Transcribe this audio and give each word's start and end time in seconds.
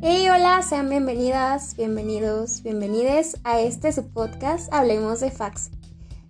Hey, 0.00 0.28
hola, 0.28 0.62
sean 0.62 0.88
bienvenidas, 0.88 1.74
bienvenidos, 1.74 2.62
bienvenides 2.62 3.36
a 3.42 3.60
este 3.60 3.90
su 3.90 4.06
podcast 4.06 4.72
Hablemos 4.72 5.18
de 5.18 5.32
Fax. 5.32 5.70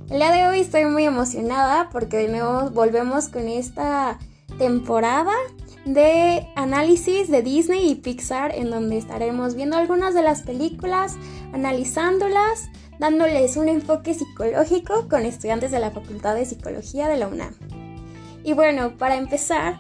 El 0.09 0.21
día 0.21 0.33
de 0.33 0.49
hoy 0.49 0.61
estoy 0.61 0.87
muy 0.87 1.05
emocionada 1.05 1.91
porque 1.91 2.17
de 2.17 2.29
nuevo 2.29 2.71
volvemos 2.71 3.29
con 3.29 3.47
esta 3.47 4.19
temporada 4.57 5.35
de 5.85 6.49
análisis 6.57 7.31
de 7.31 7.43
Disney 7.43 7.91
y 7.91 7.97
Pixar 7.97 8.55
en 8.55 8.71
donde 8.71 8.97
estaremos 8.97 9.55
viendo 9.55 9.77
algunas 9.77 10.15
de 10.15 10.23
las 10.23 10.41
películas, 10.41 11.17
analizándolas, 11.53 12.71
dándoles 12.99 13.59
un 13.59 13.69
enfoque 13.69 14.15
psicológico 14.15 15.09
con 15.11 15.27
estudiantes 15.27 15.73
de 15.73 15.81
la 15.81 15.91
Facultad 15.91 16.37
de 16.37 16.47
Psicología 16.47 17.07
de 17.07 17.19
la 17.19 17.29
UNAM. 17.29 17.53
Y 18.45 18.55
bueno, 18.55 18.97
para 18.97 19.17
empezar, 19.17 19.79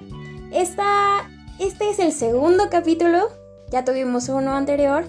esta, 0.52 1.27
este 1.59 1.89
es 1.89 1.98
el 2.01 2.12
segundo 2.12 2.69
capítulo 2.69 3.48
ya 3.71 3.85
tuvimos 3.85 4.29
uno 4.29 4.53
anterior 4.55 5.05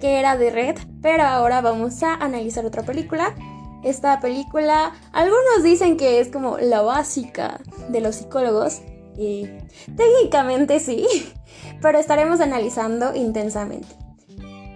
que 0.00 0.18
era 0.18 0.36
de 0.36 0.50
Red, 0.50 0.76
pero 1.00 1.22
ahora 1.22 1.60
vamos 1.60 2.02
a 2.02 2.14
analizar 2.14 2.66
otra 2.66 2.82
película. 2.82 3.34
Esta 3.82 4.20
película, 4.20 4.92
algunos 5.12 5.62
dicen 5.62 5.96
que 5.96 6.20
es 6.20 6.28
como 6.28 6.58
la 6.58 6.82
básica 6.82 7.60
de 7.88 8.00
los 8.00 8.16
psicólogos, 8.16 8.82
y 9.16 9.48
técnicamente 9.96 10.80
sí, 10.80 11.06
pero 11.82 11.98
estaremos 11.98 12.40
analizando 12.40 13.14
intensamente. 13.14 13.88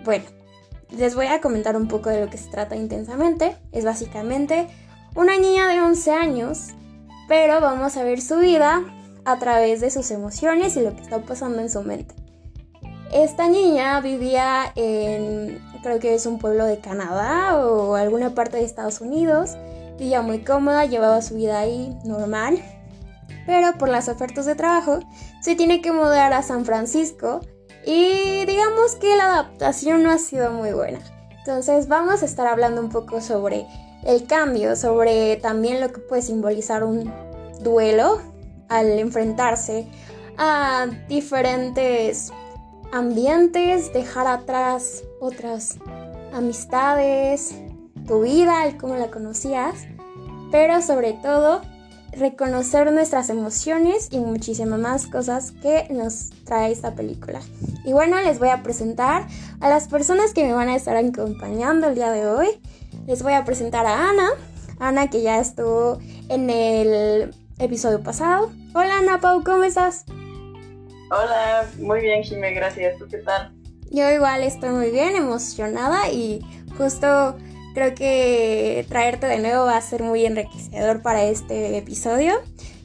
Bueno, 0.04 0.24
les 0.96 1.14
voy 1.14 1.26
a 1.26 1.40
comentar 1.40 1.76
un 1.76 1.88
poco 1.88 2.10
de 2.10 2.24
lo 2.24 2.30
que 2.30 2.38
se 2.38 2.50
trata 2.50 2.76
intensamente. 2.76 3.56
Es 3.72 3.84
básicamente 3.84 4.68
una 5.14 5.36
niña 5.36 5.68
de 5.68 5.80
11 5.80 6.12
años, 6.12 6.68
pero 7.28 7.60
vamos 7.60 7.96
a 7.96 8.04
ver 8.04 8.20
su 8.20 8.38
vida 8.38 8.82
a 9.24 9.38
través 9.38 9.80
de 9.80 9.90
sus 9.90 10.10
emociones 10.10 10.76
y 10.76 10.80
lo 10.80 10.94
que 10.94 11.02
está 11.02 11.18
pasando 11.20 11.60
en 11.60 11.68
su 11.68 11.82
mente. 11.82 12.14
Esta 13.12 13.48
niña 13.48 14.00
vivía 14.00 14.72
en, 14.76 15.62
creo 15.82 15.98
que 15.98 16.14
es 16.14 16.26
un 16.26 16.38
pueblo 16.38 16.66
de 16.66 16.78
Canadá 16.78 17.56
o 17.56 17.94
alguna 17.94 18.34
parte 18.34 18.58
de 18.58 18.64
Estados 18.64 19.00
Unidos. 19.00 19.56
Vivía 19.98 20.20
muy 20.20 20.44
cómoda, 20.44 20.84
llevaba 20.84 21.22
su 21.22 21.34
vida 21.34 21.58
ahí 21.58 21.96
normal. 22.04 22.62
Pero 23.46 23.78
por 23.78 23.88
las 23.88 24.08
ofertas 24.10 24.44
de 24.44 24.54
trabajo 24.54 25.00
se 25.40 25.56
tiene 25.56 25.80
que 25.80 25.90
mudar 25.90 26.34
a 26.34 26.42
San 26.42 26.66
Francisco 26.66 27.40
y 27.84 28.44
digamos 28.44 28.96
que 28.96 29.16
la 29.16 29.24
adaptación 29.24 30.02
no 30.02 30.10
ha 30.10 30.18
sido 30.18 30.52
muy 30.52 30.72
buena. 30.72 30.98
Entonces 31.38 31.88
vamos 31.88 32.22
a 32.22 32.26
estar 32.26 32.46
hablando 32.46 32.82
un 32.82 32.90
poco 32.90 33.22
sobre 33.22 33.66
el 34.04 34.26
cambio, 34.26 34.76
sobre 34.76 35.36
también 35.36 35.80
lo 35.80 35.90
que 35.90 36.00
puede 36.00 36.20
simbolizar 36.20 36.84
un 36.84 37.10
duelo 37.60 38.20
al 38.68 38.98
enfrentarse 38.98 39.88
a 40.36 40.86
diferentes 41.08 42.30
ambientes, 42.92 43.92
dejar 43.92 44.26
atrás 44.26 45.04
otras 45.20 45.76
amistades, 46.32 47.54
tu 48.06 48.22
vida, 48.22 48.66
el 48.66 48.76
cómo 48.76 48.96
la 48.96 49.10
conocías, 49.10 49.86
pero 50.50 50.80
sobre 50.82 51.12
todo 51.14 51.60
reconocer 52.12 52.90
nuestras 52.92 53.28
emociones 53.30 54.08
y 54.10 54.18
muchísimas 54.18 54.78
más 54.78 55.06
cosas 55.06 55.52
que 55.52 55.86
nos 55.90 56.30
trae 56.44 56.72
esta 56.72 56.94
película. 56.94 57.40
Y 57.84 57.92
bueno, 57.92 58.20
les 58.20 58.38
voy 58.38 58.48
a 58.48 58.62
presentar 58.62 59.26
a 59.60 59.68
las 59.68 59.88
personas 59.88 60.32
que 60.32 60.44
me 60.44 60.52
van 60.52 60.68
a 60.68 60.76
estar 60.76 60.96
acompañando 60.96 61.88
el 61.88 61.94
día 61.94 62.10
de 62.10 62.26
hoy. 62.26 62.48
Les 63.06 63.22
voy 63.22 63.34
a 63.34 63.44
presentar 63.44 63.86
a 63.86 64.10
Ana, 64.10 64.28
Ana 64.78 65.10
que 65.10 65.22
ya 65.22 65.38
estuvo 65.38 65.98
en 66.28 66.50
el 66.50 67.34
episodio 67.58 68.02
pasado. 68.02 68.50
Hola 68.74 68.98
Ana 68.98 69.20
Pau, 69.20 69.42
¿cómo 69.44 69.64
estás? 69.64 70.04
Hola, 71.10 71.66
muy 71.78 72.00
bien, 72.00 72.22
Jimé, 72.22 72.52
gracias. 72.52 72.98
¿Tú 72.98 73.06
qué 73.10 73.18
tal? 73.18 73.54
Yo 73.90 74.10
igual 74.10 74.42
estoy 74.42 74.70
muy 74.70 74.90
bien, 74.90 75.16
emocionada 75.16 76.10
y 76.10 76.40
justo 76.76 77.36
creo 77.72 77.94
que 77.94 78.84
traerte 78.90 79.26
de 79.26 79.38
nuevo 79.38 79.64
va 79.64 79.78
a 79.78 79.80
ser 79.80 80.02
muy 80.02 80.26
enriquecedor 80.26 81.00
para 81.00 81.24
este 81.24 81.78
episodio. 81.78 82.34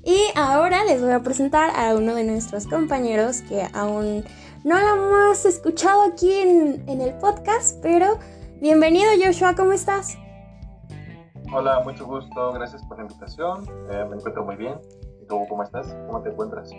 Y 0.06 0.18
ahora 0.36 0.86
les 0.86 1.02
voy 1.02 1.12
a 1.12 1.20
presentar 1.20 1.72
a 1.76 1.96
uno 1.96 2.16
de 2.16 2.24
nuestros 2.24 2.66
compañeros 2.68 3.42
que 3.42 3.68
aún 3.74 4.24
no 4.64 4.80
lo 4.80 4.96
hemos 4.96 5.46
escuchado 5.46 6.04
aquí 6.04 6.32
en, 6.32 7.02
el 7.02 7.14
podcast, 7.16 7.82
pero 7.82 8.20
bienvenido 8.62 9.12
Joshua, 9.22 9.54
¿cómo 9.56 9.74
estás? 9.74 10.18
Hola, 11.54 11.82
mucho 11.84 12.06
gusto, 12.06 12.54
gracias 12.54 12.82
por 12.84 12.98
la 12.98 13.04
invitación, 13.04 13.66
eh, 13.92 14.06
me 14.10 14.16
encuentro 14.16 14.46
muy 14.46 14.56
bien. 14.56 14.76
¿Y 15.24 15.26
tú 15.26 15.48
cómo 15.48 15.64
estás? 15.64 15.96
¿Cómo 16.08 16.22
te 16.22 16.30
encuentras? 16.30 16.70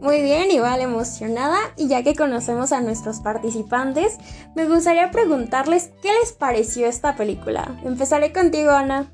Muy 0.00 0.22
bien, 0.22 0.50
igual 0.50 0.80
emocionada. 0.80 1.58
Y 1.76 1.88
ya 1.88 2.04
que 2.04 2.14
conocemos 2.14 2.70
a 2.70 2.80
nuestros 2.80 3.20
participantes, 3.20 4.16
me 4.54 4.66
gustaría 4.66 5.10
preguntarles 5.10 5.92
qué 6.00 6.12
les 6.20 6.32
pareció 6.32 6.86
esta 6.86 7.16
película. 7.16 7.80
Empezaré 7.82 8.32
contigo, 8.32 8.70
Ana. 8.70 9.10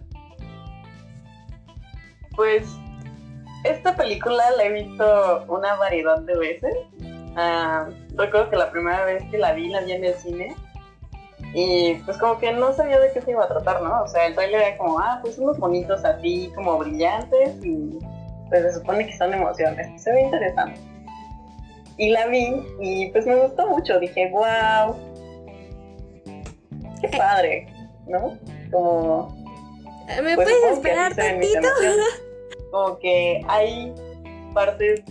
Pues 2.36 2.68
esta 3.64 3.96
película 3.96 4.44
la 4.58 4.64
he 4.64 4.72
visto 4.72 5.44
una 5.48 5.74
variedad 5.76 6.18
de 6.20 6.36
veces. 6.36 6.74
Ah, 7.34 7.88
recuerdo 8.14 8.50
que 8.50 8.56
la 8.56 8.70
primera 8.70 9.06
vez 9.06 9.24
que 9.30 9.38
la 9.38 9.54
vi, 9.54 9.68
la 9.68 9.80
vi 9.80 9.92
en 9.92 10.04
el 10.04 10.14
cine. 10.16 10.54
Y 11.54 11.94
pues 12.04 12.18
como 12.18 12.38
que 12.38 12.52
no 12.52 12.74
sabía 12.74 13.00
de 13.00 13.10
qué 13.12 13.22
se 13.22 13.30
iba 13.30 13.44
a 13.44 13.48
tratar, 13.48 13.80
¿no? 13.80 14.02
O 14.02 14.08
sea, 14.08 14.26
el 14.26 14.34
trailer 14.34 14.60
era 14.60 14.76
como, 14.76 14.98
ah, 14.98 15.20
pues 15.22 15.38
unos 15.38 15.58
bonitos 15.58 16.04
así, 16.04 16.52
como 16.54 16.76
brillantes 16.76 17.64
y 17.64 17.98
pues 18.48 18.62
se 18.62 18.74
supone 18.74 19.06
que 19.06 19.16
son 19.16 19.32
emociones. 19.32 20.02
Se 20.02 20.12
ve 20.12 20.22
interesante. 20.22 20.80
Y 21.98 22.10
la 22.10 22.26
vi 22.26 22.62
y 22.80 23.10
pues 23.10 23.26
me 23.26 23.36
gustó 23.36 23.66
mucho. 23.68 23.98
Dije, 23.98 24.30
wow, 24.30 24.96
qué 27.00 27.08
padre, 27.16 27.66
¿no? 28.06 28.38
Como... 28.70 29.34
¿Me 30.22 30.34
pues, 30.34 30.48
puedes 30.48 30.72
esperar 30.72 31.14
tantito? 31.14 31.68
Como 32.70 32.98
que 32.98 33.42
hay 33.48 33.92
partes 34.54 35.02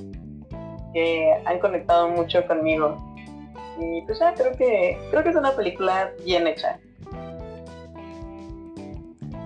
que 0.94 1.34
han 1.46 1.60
conectado 1.60 2.08
mucho 2.10 2.46
conmigo. 2.48 2.98
Y 3.80 4.02
pues 4.04 4.20
ya 4.20 4.34
creo 4.34 4.54
que 4.54 4.98
creo 5.12 5.24
que 5.24 5.30
es 5.30 5.36
una 5.36 5.54
película 5.54 6.12
bien 6.24 6.48
hecha. 6.48 6.80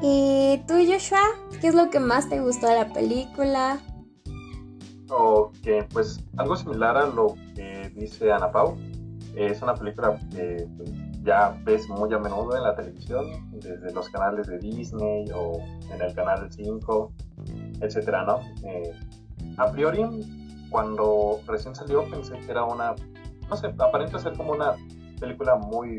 ¿Y 0.02 0.64
tú, 0.66 0.76
Joshua? 0.76 1.20
¿Qué 1.60 1.68
es 1.68 1.76
lo 1.76 1.90
que 1.90 2.00
más 2.00 2.30
te 2.30 2.40
gustó 2.40 2.68
de 2.68 2.76
la 2.76 2.94
película? 2.94 3.80
Ok, 5.10 5.68
pues 5.92 6.24
algo 6.38 6.56
similar 6.56 6.96
a 6.96 7.08
lo 7.08 7.36
que 7.54 7.92
dice 7.96 8.32
Ana 8.32 8.50
Pau. 8.50 8.78
Es 9.36 9.62
una 9.62 9.74
película 9.74 10.18
que 10.32 10.68
pues, 10.78 10.92
ya 11.24 11.60
ves 11.66 11.90
muy 11.90 12.14
a 12.14 12.18
menudo 12.18 12.56
en 12.56 12.64
la 12.64 12.76
televisión, 12.76 13.26
desde 13.52 13.92
los 13.92 14.10
canales 14.10 14.48
de 14.48 14.58
Disney 14.60 15.26
o 15.36 15.60
en 15.94 16.02
el 16.02 16.14
canal 16.14 16.48
5, 16.50 17.14
etcétera, 17.82 18.24
¿no? 18.24 18.40
Eh, 18.64 18.98
a 19.58 19.70
priori, 19.70 20.06
cuando 20.70 21.42
recién 21.46 21.76
salió 21.76 22.10
pensé 22.10 22.38
que 22.40 22.52
era 22.52 22.64
una, 22.64 22.96
no 23.50 23.56
sé, 23.58 23.68
aparenta 23.78 24.18
ser 24.18 24.38
como 24.38 24.54
una 24.54 24.76
película 25.20 25.56
muy 25.56 25.98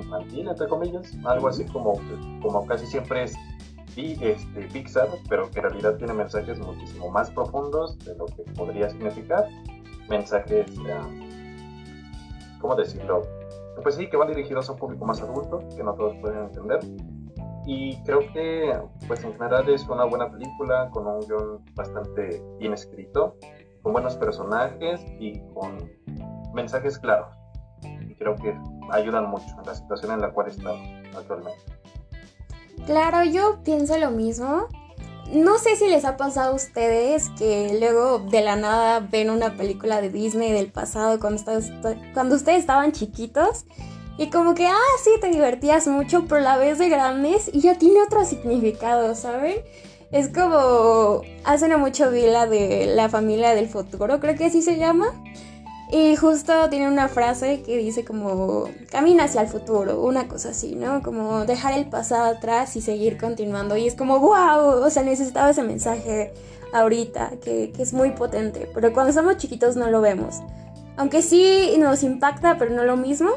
infantil, 0.00 0.48
entre 0.48 0.68
comillas, 0.68 1.16
algo 1.24 1.48
así 1.48 1.64
como, 1.66 1.94
como 2.42 2.66
casi 2.66 2.86
siempre 2.86 3.24
es 3.24 3.36
este, 3.96 4.68
Pixar, 4.72 5.08
pero 5.28 5.50
que 5.50 5.58
en 5.58 5.64
realidad 5.64 5.96
tiene 5.96 6.12
mensajes 6.12 6.58
muchísimo 6.58 7.10
más 7.10 7.30
profundos 7.30 7.98
de 8.00 8.14
lo 8.16 8.26
que 8.26 8.42
podría 8.54 8.90
significar. 8.90 9.48
Mensajes, 10.08 10.66
¿cómo 12.60 12.76
decirlo? 12.76 13.22
Pues 13.82 13.94
sí, 13.94 14.08
que 14.08 14.16
van 14.16 14.28
dirigidos 14.28 14.68
a 14.68 14.72
un 14.72 14.78
público 14.78 15.04
más 15.04 15.20
adulto, 15.22 15.60
que 15.74 15.82
no 15.82 15.94
todos 15.94 16.14
pueden 16.20 16.44
entender. 16.44 16.80
Y 17.66 17.96
creo 18.04 18.20
que, 18.32 18.78
pues 19.08 19.24
en 19.24 19.32
general 19.32 19.68
es 19.68 19.88
una 19.88 20.04
buena 20.04 20.30
película, 20.30 20.88
con 20.90 21.06
un 21.06 21.20
guion 21.20 21.64
bastante 21.74 22.42
bien 22.58 22.74
escrito, 22.74 23.36
con 23.82 23.92
buenos 23.92 24.16
personajes 24.16 25.04
y 25.18 25.40
con 25.54 25.90
mensajes 26.54 26.98
claros 26.98 27.34
creo 28.18 28.36
que 28.36 28.58
ayudan 28.90 29.30
mucho 29.30 29.46
en 29.58 29.66
la 29.66 29.74
situación 29.74 30.12
en 30.12 30.20
la 30.20 30.30
cual 30.30 30.48
estamos 30.48 30.80
actualmente. 31.16 31.60
Claro, 32.86 33.24
yo 33.24 33.58
pienso 33.64 33.98
lo 33.98 34.10
mismo. 34.10 34.66
No 35.32 35.58
sé 35.58 35.74
si 35.74 35.88
les 35.88 36.04
ha 36.04 36.16
pasado 36.16 36.52
a 36.52 36.54
ustedes 36.54 37.30
que 37.30 37.76
luego 37.80 38.20
de 38.20 38.42
la 38.42 38.54
nada 38.54 39.00
ven 39.00 39.30
una 39.30 39.56
película 39.56 40.00
de 40.00 40.08
Disney 40.08 40.52
del 40.52 40.70
pasado 40.70 41.18
cuando, 41.18 41.42
cuando 42.14 42.36
ustedes 42.36 42.60
estaban 42.60 42.92
chiquitos 42.92 43.64
y 44.18 44.30
como 44.30 44.54
que, 44.54 44.66
ah, 44.66 44.96
sí, 45.02 45.10
te 45.20 45.28
divertías 45.28 45.88
mucho, 45.88 46.24
pero 46.26 46.40
la 46.40 46.56
vez 46.56 46.78
de 46.78 46.88
grandes 46.88 47.50
y 47.52 47.60
ya 47.60 47.76
tiene 47.76 48.02
otro 48.02 48.24
significado, 48.24 49.14
¿saben? 49.14 49.56
Es 50.12 50.28
como, 50.28 51.22
hace 51.44 51.68
no 51.68 51.78
mucho 51.78 52.10
vi 52.10 52.22
la 52.22 52.46
de 52.46 52.86
la 52.86 53.08
familia 53.08 53.54
del 53.54 53.68
futuro, 53.68 54.20
creo 54.20 54.36
que 54.36 54.46
así 54.46 54.62
se 54.62 54.78
llama. 54.78 55.12
Y 55.90 56.16
justo 56.16 56.68
tiene 56.68 56.88
una 56.88 57.08
frase 57.08 57.62
que 57.62 57.76
dice 57.76 58.04
como, 58.04 58.68
camina 58.90 59.24
hacia 59.24 59.42
el 59.42 59.48
futuro, 59.48 60.02
una 60.02 60.26
cosa 60.26 60.48
así, 60.48 60.74
¿no? 60.74 61.00
Como 61.00 61.44
dejar 61.44 61.74
el 61.74 61.88
pasado 61.88 62.24
atrás 62.24 62.74
y 62.74 62.80
seguir 62.80 63.18
continuando. 63.18 63.76
Y 63.76 63.86
es 63.86 63.94
como, 63.94 64.18
wow, 64.18 64.84
o 64.84 64.90
sea, 64.90 65.04
necesitaba 65.04 65.50
ese 65.50 65.62
mensaje 65.62 66.32
ahorita, 66.72 67.34
que, 67.42 67.72
es 67.78 67.92
muy 67.92 68.10
potente. 68.10 68.68
Pero 68.74 68.92
cuando 68.92 69.12
somos 69.12 69.36
chiquitos 69.36 69.76
no 69.76 69.90
lo 69.90 70.00
vemos. 70.00 70.42
aunque 70.98 71.20
sí 71.20 71.76
nos 71.78 72.02
impacta, 72.02 72.56
pero 72.58 72.74
no 72.74 72.84
lo 72.84 72.96
mismo. 72.96 73.30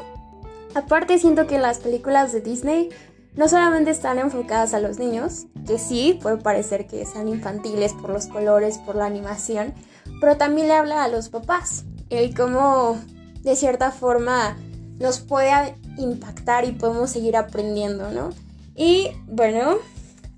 Aparte 0.74 1.18
siento 1.18 1.46
que 1.46 1.58
las 1.58 1.78
películas 1.78 2.32
de 2.32 2.40
Disney 2.40 2.88
no 3.34 3.48
solamente 3.48 3.90
están 3.90 4.18
enfocadas 4.18 4.74
a 4.74 4.80
los 4.80 4.98
niños, 4.98 5.46
que 5.66 5.78
sí, 5.78 6.18
puede 6.20 6.38
parecer 6.38 6.86
que 6.86 7.04
sean 7.06 7.28
infantiles 7.28 7.92
por 7.92 8.10
los 8.10 8.26
colores, 8.26 8.78
por 8.78 8.96
la 8.96 9.06
animación, 9.06 9.74
pero 10.20 10.36
también 10.36 10.68
le 10.68 10.74
habla 10.74 11.04
a 11.04 11.08
los 11.08 11.28
papás, 11.28 11.84
el 12.10 12.34
cómo 12.34 12.98
de 13.42 13.56
cierta 13.56 13.90
forma 13.90 14.56
nos 14.98 15.20
puede 15.20 15.74
impactar 15.96 16.64
y 16.64 16.72
podemos 16.72 17.10
seguir 17.10 17.36
aprendiendo, 17.36 18.10
¿no? 18.10 18.30
Y 18.74 19.10
bueno, 19.26 19.76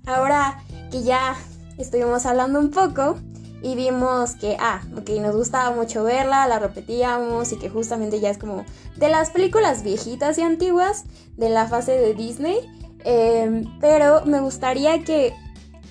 ahora 0.05 0.63
que 0.91 1.03
ya 1.03 1.35
estuvimos 1.77 2.25
hablando 2.25 2.59
un 2.59 2.71
poco 2.71 3.17
y 3.61 3.75
vimos 3.75 4.35
que, 4.35 4.57
ah, 4.59 4.81
ok, 4.97 5.09
nos 5.21 5.35
gustaba 5.35 5.75
mucho 5.75 6.03
verla, 6.03 6.47
la 6.47 6.59
repetíamos 6.59 7.51
y 7.53 7.57
que 7.57 7.69
justamente 7.69 8.19
ya 8.19 8.29
es 8.29 8.37
como 8.37 8.65
de 8.97 9.09
las 9.09 9.31
películas 9.31 9.83
viejitas 9.83 10.37
y 10.37 10.41
antiguas 10.41 11.05
de 11.37 11.49
la 11.49 11.67
fase 11.67 11.93
de 11.93 12.13
Disney, 12.13 12.57
em, 13.05 13.65
pero 13.79 14.25
me 14.25 14.41
gustaría 14.41 15.03
que 15.03 15.33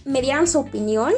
me 0.05 0.21
dieran 0.21 0.47
su 0.47 0.61
opinión 0.61 1.13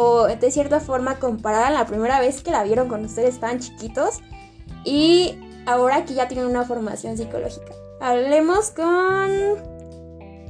o 0.00 0.28
de 0.28 0.50
cierta 0.52 0.78
forma 0.78 1.18
compararan 1.18 1.74
la 1.74 1.84
primera 1.84 2.20
vez 2.20 2.40
que 2.44 2.52
la 2.52 2.62
vieron 2.62 2.86
cuando 2.86 3.08
ustedes 3.08 3.34
estaban 3.34 3.58
chiquitos 3.58 4.20
y 4.84 5.36
ahora 5.66 6.04
que 6.04 6.14
ya 6.14 6.28
tienen 6.28 6.46
una 6.46 6.64
formación 6.64 7.16
psicológica. 7.16 7.74
Hablemos 8.00 8.70
con... 8.70 8.86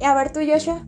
A 0.05 0.13
ver 0.13 0.31
tú, 0.31 0.39
Joshua. 0.47 0.85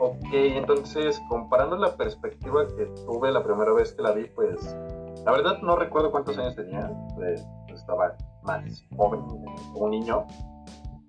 Ok, 0.00 0.26
entonces 0.32 1.22
comparando 1.28 1.76
la 1.76 1.96
perspectiva 1.96 2.66
que 2.76 2.86
tuve 3.06 3.30
la 3.30 3.44
primera 3.44 3.72
vez 3.72 3.92
que 3.92 4.02
la 4.02 4.10
vi, 4.10 4.24
pues 4.24 4.76
la 5.24 5.30
verdad 5.30 5.58
no 5.62 5.76
recuerdo 5.76 6.10
cuántos 6.10 6.36
años 6.38 6.56
tenía, 6.56 6.90
pues, 7.14 7.46
estaba 7.72 8.16
más 8.42 8.64
joven, 8.96 9.20
como 9.20 9.84
un 9.84 9.90
niño. 9.92 10.26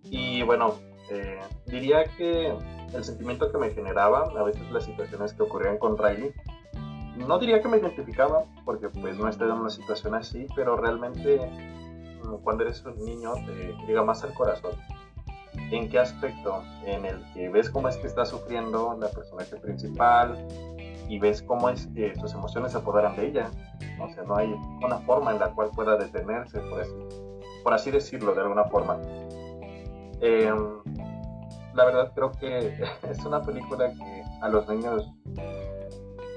Y 0.04 0.44
bueno, 0.44 0.76
eh, 1.10 1.40
diría 1.66 2.04
que 2.18 2.56
el 2.94 3.04
sentimiento 3.04 3.52
que 3.52 3.58
me 3.58 3.72
generaba, 3.72 4.32
a 4.38 4.44
veces 4.44 4.70
las 4.72 4.86
situaciones 4.86 5.34
que 5.34 5.44
ocurrían 5.44 5.78
con 5.78 5.98
Riley, 5.98 6.34
no 7.16 7.40
diría 7.40 7.62
que 7.62 7.68
me 7.68 7.78
identificaba, 7.78 8.46
porque 8.66 8.90
pues 8.90 9.18
no 9.18 9.28
estoy 9.28 9.50
en 9.50 9.58
una 9.58 9.70
situación 9.70 10.16
así, 10.16 10.48
pero 10.56 10.76
realmente 10.78 11.40
mm, 12.24 12.36
cuando 12.44 12.64
eres 12.64 12.84
un 12.86 13.04
niño 13.04 13.34
te 13.46 13.76
llega 13.86 14.04
más 14.04 14.24
al 14.24 14.34
corazón. 14.34 14.72
¿En 15.72 15.90
qué 15.90 16.00
aspecto? 16.00 16.64
En 16.86 17.06
el 17.06 17.24
que 17.34 17.50
ves 17.50 17.70
cómo 17.70 17.88
es 17.88 17.98
que 17.98 18.08
está 18.08 18.26
sufriendo 18.26 18.98
la 19.00 19.08
personaje 19.10 19.56
principal 19.58 20.48
y 21.08 21.20
ves 21.20 21.42
cómo 21.42 21.70
es 21.70 21.88
que 21.88 22.16
sus 22.16 22.34
emociones 22.34 22.72
se 22.72 22.80
apoderan 22.80 23.16
de 23.16 23.28
ella. 23.28 23.52
O 24.00 24.10
sea, 24.10 24.24
no 24.24 24.36
hay 24.36 24.54
una 24.84 24.98
forma 25.00 25.32
en 25.32 25.40
la 25.40 25.50
cual 25.52 25.70
pueda 25.76 25.98
detenerse, 25.98 26.60
por 26.60 26.82
así, 26.82 26.94
por 27.64 27.74
así 27.74 27.92
decirlo, 27.92 28.34
de 28.34 28.42
alguna 28.42 28.66
forma. 28.66 29.00
Em, 30.22 30.80
la 31.76 31.86
verdad 31.86 32.12
creo 32.14 32.32
que 32.32 32.84
es 33.10 33.26
una 33.26 33.42
película 33.42 33.92
que 33.92 34.24
a 34.42 34.50
los 34.50 34.68
niños 34.68 35.12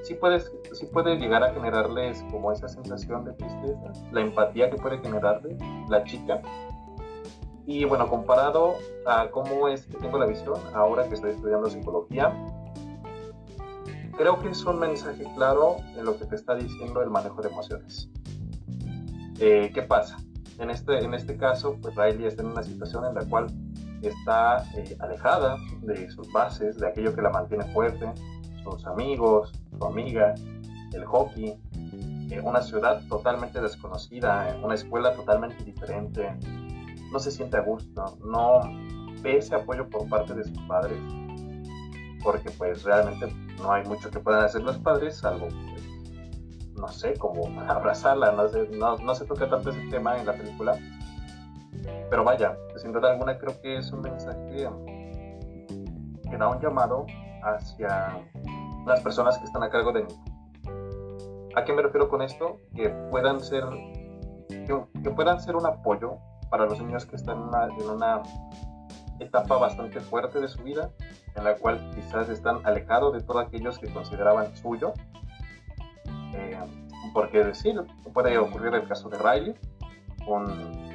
sí, 0.02 0.14
puedes, 0.14 0.52
sí 0.72 0.86
puede 0.86 1.16
llegar 1.16 1.42
a 1.42 1.52
generarles 1.52 2.24
como 2.30 2.52
esa 2.52 2.68
sensación 2.68 3.24
de 3.24 3.32
tristeza, 3.32 3.92
la 4.12 4.20
empatía 4.20 4.70
que 4.70 4.76
puede 4.76 4.98
generarle 4.98 5.56
la 5.88 6.04
chica 6.04 6.40
y 7.66 7.84
bueno, 7.84 8.08
comparado 8.08 8.76
a 9.06 9.28
cómo 9.30 9.68
es 9.68 9.86
que 9.86 9.98
tengo 9.98 10.18
la 10.18 10.26
visión 10.26 10.54
ahora 10.72 11.08
que 11.08 11.14
estoy 11.14 11.32
estudiando 11.32 11.68
psicología, 11.68 12.32
creo 14.16 14.38
que 14.38 14.50
es 14.50 14.64
un 14.64 14.78
mensaje 14.78 15.24
claro 15.34 15.78
en 15.96 16.04
lo 16.04 16.16
que 16.16 16.26
te 16.26 16.36
está 16.36 16.54
diciendo 16.54 17.02
el 17.02 17.10
manejo 17.10 17.42
de 17.42 17.48
emociones. 17.48 18.08
Eh, 19.40 19.72
¿Qué 19.74 19.82
pasa? 19.82 20.16
En 20.60 20.70
este, 20.70 21.04
en 21.04 21.12
este 21.12 21.36
caso, 21.36 21.76
pues 21.82 21.96
Riley 21.96 22.26
está 22.26 22.42
en 22.42 22.48
una 22.48 22.62
situación 22.62 23.04
en 23.04 23.14
la 23.14 23.24
cual 23.28 23.48
está 24.02 24.64
eh, 24.74 24.96
alejada 25.00 25.56
de 25.82 26.10
sus 26.10 26.30
bases, 26.32 26.78
de 26.78 26.88
aquello 26.88 27.14
que 27.14 27.22
la 27.22 27.30
mantiene 27.30 27.64
fuerte, 27.72 28.12
sus 28.62 28.86
amigos, 28.86 29.52
su 29.78 29.84
amiga, 29.84 30.34
el 30.92 31.04
hockey, 31.04 31.58
eh, 32.30 32.40
una 32.42 32.60
ciudad 32.60 33.02
totalmente 33.08 33.60
desconocida, 33.60 34.56
una 34.62 34.74
escuela 34.74 35.14
totalmente 35.14 35.62
diferente, 35.64 36.34
no 37.12 37.18
se 37.18 37.30
siente 37.30 37.56
a 37.56 37.60
gusto, 37.60 38.18
no 38.24 38.60
ve 39.22 39.38
ese 39.38 39.54
apoyo 39.54 39.88
por 39.88 40.08
parte 40.08 40.34
de 40.34 40.44
sus 40.44 40.58
padres, 40.62 40.98
porque 42.22 42.50
pues 42.50 42.82
realmente 42.82 43.28
no 43.58 43.72
hay 43.72 43.84
mucho 43.84 44.10
que 44.10 44.18
puedan 44.18 44.44
hacer 44.44 44.62
los 44.62 44.76
padres, 44.78 45.18
salvo, 45.18 45.46
pues, 45.70 45.82
no 46.76 46.88
sé, 46.88 47.14
como 47.14 47.46
abrazarla, 47.68 48.32
no, 48.32 48.48
sé, 48.48 48.68
no, 48.68 49.14
se 49.14 49.24
toca 49.24 49.48
tanto 49.48 49.70
ese 49.70 49.80
tema 49.88 50.18
en 50.18 50.26
la 50.26 50.32
película, 50.32 50.78
pero 52.10 52.24
vaya, 52.24 52.56
sin 52.76 52.92
duda 52.92 53.12
alguna 53.12 53.38
creo 53.38 53.60
que 53.60 53.78
es 53.78 53.90
un 53.92 54.00
mensaje 54.00 54.68
que 56.30 56.36
da 56.36 56.48
un 56.48 56.60
llamado 56.60 57.06
hacia 57.42 58.20
las 58.86 59.00
personas 59.00 59.38
que 59.38 59.44
están 59.44 59.62
a 59.62 59.70
cargo 59.70 59.92
de 59.92 60.04
mí. 60.04 60.14
¿A 61.54 61.64
qué 61.64 61.72
me 61.72 61.82
refiero 61.82 62.08
con 62.08 62.22
esto? 62.22 62.58
Que 62.74 62.90
puedan 63.10 63.40
ser 63.40 63.64
que 64.48 65.10
puedan 65.10 65.40
ser 65.40 65.56
un 65.56 65.66
apoyo 65.66 66.18
para 66.50 66.66
los 66.66 66.80
niños 66.80 67.06
que 67.06 67.16
están 67.16 67.50
en 67.78 67.90
una, 67.90 68.22
etapa 69.18 69.56
bastante 69.56 70.00
fuerte 70.00 70.40
de 70.40 70.48
su 70.48 70.62
vida, 70.62 70.90
en 71.34 71.44
la 71.44 71.54
cual 71.56 71.90
quizás 71.94 72.28
están 72.28 72.60
alejados 72.64 73.14
de 73.14 73.22
todos 73.22 73.46
aquellos 73.46 73.78
que 73.78 73.92
consideraban 73.92 74.54
suyo. 74.56 74.92
Eh, 76.34 76.58
porque 77.14 77.42
decir, 77.42 77.80
puede 78.12 78.36
ocurrir 78.36 78.74
el 78.74 78.86
caso 78.86 79.08
de 79.08 79.16
Riley, 79.16 79.54
un, 80.26 80.85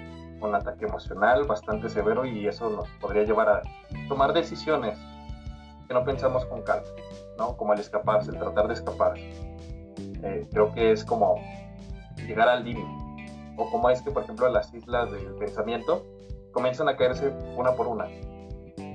un 0.41 0.55
ataque 0.55 0.85
emocional 0.85 1.45
bastante 1.45 1.89
severo 1.89 2.25
y 2.25 2.47
eso 2.47 2.69
nos 2.69 2.87
podría 2.99 3.23
llevar 3.23 3.49
a 3.49 3.61
tomar 4.07 4.33
decisiones 4.33 4.97
que 5.87 5.93
no 5.93 6.03
pensamos 6.03 6.45
con 6.45 6.61
calma, 6.61 6.87
¿no? 7.37 7.55
Como 7.57 7.73
el 7.73 7.79
escaparse, 7.79 8.31
el 8.31 8.39
tratar 8.39 8.67
de 8.67 8.73
escapar. 8.73 9.13
Eh, 9.17 10.47
creo 10.51 10.73
que 10.73 10.91
es 10.91 11.03
como 11.03 11.35
llegar 12.27 12.47
al 12.47 12.63
límite 12.63 13.01
o 13.57 13.69
como 13.69 13.89
es 13.89 14.01
que, 14.01 14.11
por 14.11 14.23
ejemplo, 14.23 14.49
las 14.49 14.73
islas 14.73 15.11
del 15.11 15.35
pensamiento 15.35 16.03
comienzan 16.51 16.89
a 16.89 16.95
caerse 16.95 17.31
una 17.57 17.73
por 17.73 17.87
una. 17.87 18.07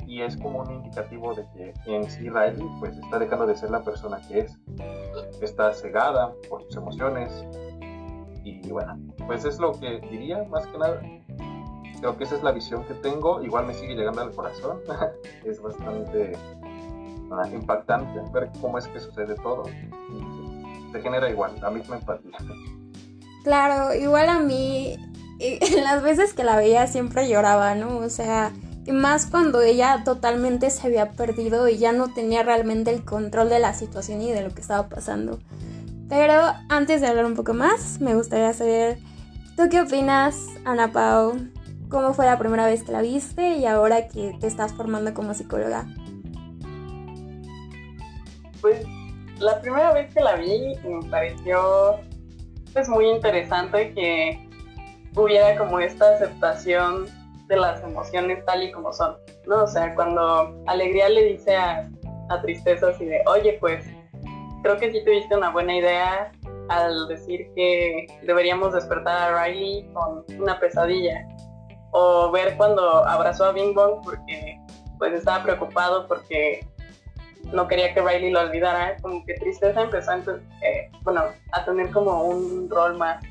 Y 0.06 0.22
es 0.22 0.37
como 0.37 0.60
un 0.60 0.70
indicativo 0.70 1.34
de 1.34 1.46
que 1.52 1.75
en 1.87 2.08
sí 2.08 2.28
Riley 2.28 2.66
pues 2.78 2.96
está 2.96 3.19
dejando 3.19 3.46
de 3.46 3.56
ser 3.56 3.70
la 3.70 3.82
persona 3.82 4.20
que 4.28 4.40
es. 4.40 4.58
Está 5.43 5.72
cegada 5.72 6.32
por 6.48 6.62
sus 6.62 6.76
emociones. 6.76 7.44
Y 8.44 8.70
bueno, 8.70 8.96
pues 9.26 9.44
es 9.44 9.58
lo 9.58 9.72
que 9.72 10.00
diría 10.10 10.44
más 10.44 10.67
que 10.69 10.79
nada. 10.79 11.00
Creo 12.00 12.17
que 12.17 12.24
esa 12.24 12.36
es 12.36 12.43
la 12.43 12.53
visión 12.53 12.84
que 12.84 12.94
tengo. 12.94 13.43
Igual 13.43 13.67
me 13.67 13.74
sigue 13.74 13.94
llegando 13.94 14.20
al 14.22 14.32
corazón. 14.32 14.81
es 15.44 15.60
bastante 15.60 16.32
ah, 17.31 17.48
impactante 17.53 18.20
ver 18.32 18.50
cómo 18.60 18.79
es 18.79 18.86
que 18.88 19.00
sucede 19.00 19.34
todo. 19.36 19.65
Se 20.93 21.00
genera 21.00 21.31
igual 21.31 21.53
la 21.60 21.70
misma 21.70 21.96
empatía. 21.96 22.36
Claro, 23.44 23.94
igual 23.94 24.29
a 24.29 24.41
mí, 24.41 24.96
las 25.84 26.03
veces 26.03 26.34
que 26.34 26.44
la 26.44 26.56
veía 26.56 26.86
siempre 26.86 27.29
lloraba, 27.29 27.74
¿no? 27.74 27.98
O 27.98 28.08
sea, 28.08 28.53
y 28.86 28.93
más 28.93 29.26
cuando 29.26 29.62
ella 29.62 30.03
totalmente 30.05 30.70
se 30.70 30.86
había 30.86 31.12
perdido 31.12 31.69
y 31.69 31.79
ya 31.79 31.93
no 31.93 32.12
tenía 32.12 32.43
realmente 32.43 32.93
el 32.93 33.05
control 33.05 33.48
de 33.48 33.58
la 33.58 33.74
situación 33.74 34.22
y 34.22 34.31
de 34.31 34.43
lo 34.43 34.55
que 34.55 34.60
estaba 34.60 34.88
pasando. 34.88 35.41
Pero 36.08 36.41
antes 36.69 37.00
de 37.00 37.08
hablar 37.08 37.26
un 37.26 37.34
poco 37.34 37.53
más, 37.53 38.00
me 38.00 38.15
gustaría 38.15 38.53
saber, 38.53 38.98
¿tú 39.56 39.69
qué 39.69 39.81
opinas, 39.81 40.46
Ana 40.65 40.93
Pau? 40.93 41.36
¿Cómo 41.88 42.14
fue 42.14 42.26
la 42.26 42.38
primera 42.38 42.66
vez 42.66 42.82
que 42.82 42.93
la 42.93 43.00
viste 43.00 43.56
y 43.56 43.66
ahora 43.66 44.08
que 44.08 44.36
te 44.40 44.46
estás 44.46 44.72
formando 44.72 45.14
como 45.14 45.34
psicóloga? 45.34 45.86
Pues 48.60 48.84
la 49.38 49.60
primera 49.60 49.93
vez 49.93 50.12
que 50.12 50.20
la 50.20 50.34
vi 50.36 50.74
me 50.84 51.08
pareció 51.08 52.00
es 52.74 52.88
muy 52.88 53.08
interesante 53.08 53.94
que 53.94 54.48
hubiera 55.14 55.56
como 55.56 55.78
esta 55.78 56.14
aceptación 56.14 57.06
de 57.46 57.56
las 57.56 57.82
emociones 57.82 58.44
tal 58.44 58.64
y 58.64 58.72
como 58.72 58.93
son, 58.93 59.16
¿no? 59.46 59.62
O 59.62 59.66
sea, 59.66 59.94
cuando 59.94 60.60
Alegría 60.66 61.08
le 61.08 61.22
dice 61.24 61.55
a, 61.55 61.88
a 62.28 62.43
Tristeza 62.43 62.88
así 62.88 63.05
de, 63.05 63.22
oye, 63.26 63.56
pues 63.60 63.84
creo 64.62 64.76
que 64.76 64.90
sí 64.90 65.05
tuviste 65.05 65.36
una 65.36 65.50
buena 65.50 65.76
idea 65.76 66.32
al 66.69 67.06
decir 67.06 67.46
que 67.55 68.06
deberíamos 68.22 68.74
despertar 68.74 69.32
a 69.32 69.44
Riley 69.44 69.88
con 69.93 70.24
una 70.40 70.58
pesadilla. 70.58 71.24
O 71.98 72.31
ver 72.31 72.58
cuando 72.58 73.06
abrazó 73.06 73.46
a 73.46 73.53
Bing 73.53 73.74
Bong 73.74 74.05
porque 74.05 74.60
pues 74.98 75.15
estaba 75.15 75.43
preocupado 75.43 76.06
porque 76.06 76.60
no 77.53 77.67
quería 77.67 77.94
que 77.94 78.03
Riley 78.03 78.31
lo 78.32 78.41
olvidara, 78.41 78.96
como 79.00 79.24
que 79.24 79.32
Tristeza 79.32 79.81
empezó 79.81 80.10
a, 80.10 80.19
eh, 80.19 80.91
bueno, 81.03 81.22
a 81.53 81.65
tener 81.65 81.91
como 81.93 82.24
un 82.24 82.69
rol 82.69 82.98
más, 82.98 83.24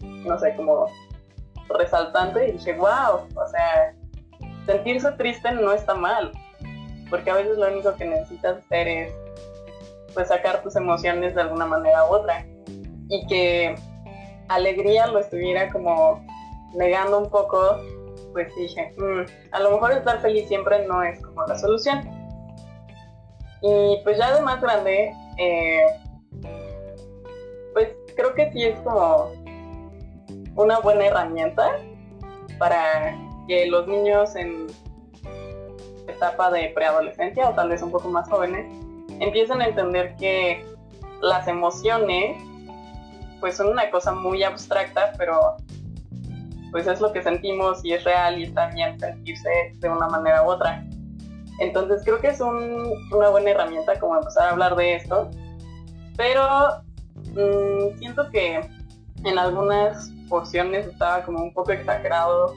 no 0.00 0.38
sé, 0.38 0.56
como 0.56 0.86
resaltante 1.68 2.48
y 2.48 2.52
dije, 2.52 2.72
wow, 2.72 3.28
o 3.34 3.46
sea, 3.50 3.94
sentirse 4.64 5.12
triste 5.12 5.52
no 5.52 5.72
está 5.72 5.94
mal, 5.94 6.32
porque 7.10 7.30
a 7.30 7.34
veces 7.34 7.58
lo 7.58 7.70
único 7.70 7.94
que 7.96 8.06
necesitas 8.06 8.56
hacer 8.56 8.88
es 8.88 9.12
pues 10.14 10.28
sacar 10.28 10.62
tus 10.62 10.76
emociones 10.76 11.34
de 11.34 11.42
alguna 11.42 11.66
manera 11.66 12.06
u 12.06 12.14
otra 12.14 12.46
y 13.10 13.26
que 13.26 13.74
alegría 14.48 15.08
lo 15.08 15.18
estuviera 15.18 15.70
como 15.70 16.24
negando 16.74 17.18
un 17.18 17.30
poco, 17.30 17.78
pues 18.32 18.54
dije, 18.56 18.94
mm, 18.98 19.52
a 19.52 19.60
lo 19.60 19.72
mejor 19.72 19.92
estar 19.92 20.20
feliz 20.20 20.48
siempre 20.48 20.86
no 20.86 21.02
es 21.02 21.20
como 21.20 21.46
la 21.46 21.58
solución. 21.58 22.00
Y 23.62 24.00
pues 24.02 24.18
ya 24.18 24.34
de 24.34 24.42
más 24.42 24.60
grande, 24.60 25.12
eh, 25.38 25.86
pues 27.72 27.90
creo 28.16 28.34
que 28.34 28.50
sí 28.52 28.64
es 28.64 28.78
como 28.80 29.32
una 30.56 30.80
buena 30.80 31.06
herramienta 31.06 31.78
para 32.58 33.16
que 33.46 33.66
los 33.66 33.86
niños 33.86 34.34
en 34.36 34.66
etapa 36.08 36.50
de 36.50 36.70
preadolescencia 36.74 37.48
o 37.48 37.54
tal 37.54 37.68
vez 37.68 37.82
un 37.82 37.90
poco 37.90 38.08
más 38.08 38.28
jóvenes 38.28 38.66
empiecen 39.20 39.60
a 39.60 39.66
entender 39.66 40.14
que 40.16 40.64
las 41.20 41.46
emociones 41.46 42.42
pues 43.40 43.56
son 43.56 43.68
una 43.68 43.90
cosa 43.90 44.12
muy 44.12 44.42
abstracta, 44.44 45.12
pero 45.18 45.56
pues 46.72 46.86
es 46.86 47.00
lo 47.00 47.12
que 47.12 47.22
sentimos 47.22 47.84
y 47.84 47.92
es 47.92 48.02
real 48.02 48.40
y 48.40 48.44
está 48.44 48.68
bien 48.68 48.98
sentirse 48.98 49.50
de 49.76 49.88
una 49.88 50.08
manera 50.08 50.42
u 50.42 50.46
otra. 50.46 50.84
Entonces 51.58 52.02
creo 52.04 52.18
que 52.18 52.28
es 52.28 52.40
una 52.40 53.28
buena 53.28 53.50
herramienta 53.50 54.00
como 54.00 54.16
empezar 54.16 54.48
a 54.48 54.50
hablar 54.50 54.74
de 54.74 54.96
esto, 54.96 55.30
pero 56.16 56.82
mm, 57.34 57.98
siento 57.98 58.28
que 58.30 58.60
en 59.24 59.38
algunas 59.38 60.10
porciones 60.28 60.86
estaba 60.86 61.22
como 61.22 61.42
un 61.44 61.52
poco 61.52 61.72
exagerado 61.72 62.54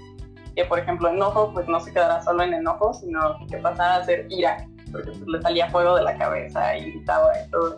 que 0.55 0.63
por 0.65 0.79
ejemplo 0.79 1.09
enojo 1.09 1.51
pues 1.53 1.67
no 1.67 1.79
se 1.81 1.91
quedara 1.91 2.23
solo 2.23 2.43
en 2.43 2.53
enojo, 2.53 2.93
sino 2.93 3.37
que 3.49 3.57
pasara 3.57 3.97
a 3.97 4.05
ser 4.05 4.25
ira, 4.29 4.65
porque 4.91 5.11
pues, 5.11 5.27
le 5.27 5.41
salía 5.41 5.69
fuego 5.69 5.95
de 5.95 6.03
la 6.03 6.17
cabeza 6.17 6.77
y 6.77 6.91
gritaba 6.91 7.31
y 7.37 7.51
todo. 7.51 7.77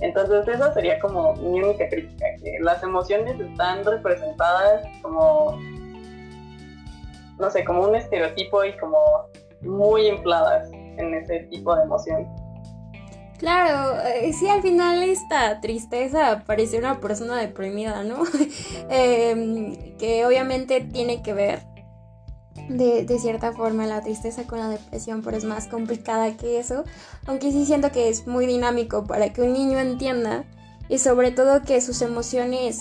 Entonces 0.00 0.46
esa 0.48 0.72
sería 0.74 0.98
como 0.98 1.34
mi 1.34 1.60
única 1.62 1.88
crítica, 1.88 2.26
que 2.42 2.58
las 2.60 2.82
emociones 2.82 3.38
están 3.38 3.84
representadas 3.84 4.84
como, 5.02 5.58
no 7.38 7.50
sé, 7.50 7.64
como 7.64 7.84
un 7.84 7.94
estereotipo 7.94 8.64
y 8.64 8.76
como 8.76 8.98
muy 9.62 10.08
infladas 10.08 10.70
en 10.72 11.14
ese 11.14 11.40
tipo 11.50 11.74
de 11.76 11.82
emoción. 11.84 12.26
Claro, 13.38 14.00
eh, 14.06 14.32
sí, 14.32 14.48
al 14.48 14.62
final 14.62 15.02
esta 15.02 15.60
tristeza 15.60 16.44
parece 16.46 16.78
una 16.78 17.00
persona 17.00 17.36
deprimida, 17.36 18.02
¿no? 18.04 18.22
Em, 18.88 19.96
que 19.96 20.24
obviamente 20.24 20.80
tiene 20.80 21.22
que 21.22 21.34
ver 21.34 21.73
de, 22.68 23.04
de, 23.04 23.18
cierta 23.18 23.52
forma 23.52 23.86
la 23.86 24.00
tristeza 24.00 24.44
con 24.44 24.58
la 24.58 24.68
depresión, 24.68 25.22
pero 25.22 25.36
es 25.36 25.44
más 25.44 25.66
complicada 25.66 26.36
que 26.36 26.58
eso. 26.58 26.84
Aunque 27.26 27.52
sí 27.52 27.66
siento 27.66 27.92
que 27.92 28.08
es 28.08 28.26
muy 28.26 28.46
dinámico 28.46 29.04
para 29.04 29.32
que 29.32 29.42
un 29.42 29.52
niño 29.52 29.78
entienda 29.78 30.44
y 30.88 30.98
sobre 30.98 31.30
todo 31.30 31.62
que 31.62 31.80
sus 31.80 32.02
emociones 32.02 32.80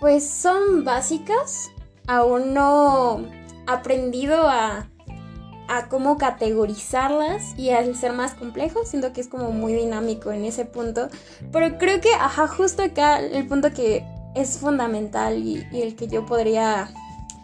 pues 0.00 0.28
son 0.28 0.84
básicas, 0.84 1.70
aún 2.06 2.54
no 2.54 3.26
aprendido 3.66 4.48
a 4.48 4.90
a 5.70 5.86
cómo 5.88 6.18
categorizarlas 6.18 7.56
y 7.56 7.70
al 7.70 7.94
ser 7.94 8.12
más 8.12 8.34
complejo, 8.34 8.84
siento 8.84 9.12
que 9.12 9.20
es 9.20 9.28
como 9.28 9.52
muy 9.52 9.72
dinámico 9.72 10.32
en 10.32 10.44
ese 10.44 10.64
punto. 10.64 11.08
Pero 11.52 11.78
creo 11.78 12.00
que, 12.00 12.12
ajá, 12.12 12.48
justo 12.48 12.82
acá 12.82 13.20
el 13.20 13.46
punto 13.46 13.70
que 13.70 14.04
es 14.34 14.58
fundamental 14.58 15.38
y, 15.38 15.64
el 15.72 15.94
que 15.94 16.08
yo 16.08 16.26
podría 16.26 16.92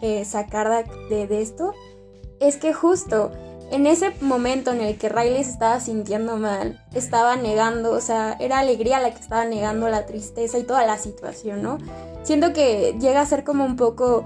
eh, 0.01 0.25
sacar 0.25 0.85
de, 1.09 1.41
esto 1.41 1.73
es 2.39 2.57
que 2.57 2.73
justo 2.73 3.31
en 3.71 3.85
ese 3.85 4.13
momento 4.21 4.71
en 4.71 4.81
el 4.81 4.97
que 4.97 5.09
Riley 5.09 5.43
se 5.43 5.51
estaba 5.51 5.79
sintiendo 5.79 6.37
mal, 6.37 6.81
estaba 6.93 7.35
negando, 7.35 7.91
o 7.91 8.01
sea, 8.01 8.37
era 8.39 8.59
alegría 8.59 8.99
la 8.99 9.11
que 9.11 9.19
estaba 9.19 9.45
negando 9.45 9.89
la 9.89 10.05
tristeza 10.05 10.57
y 10.57 10.63
toda 10.63 10.85
la 10.85 10.97
situación, 10.97 11.61
¿no? 11.61 11.77
Siento 12.23 12.53
que 12.53 12.95
llega 12.99 13.21
a 13.21 13.25
ser 13.25 13.43
como 13.43 13.65
un 13.65 13.75
poco 13.75 14.23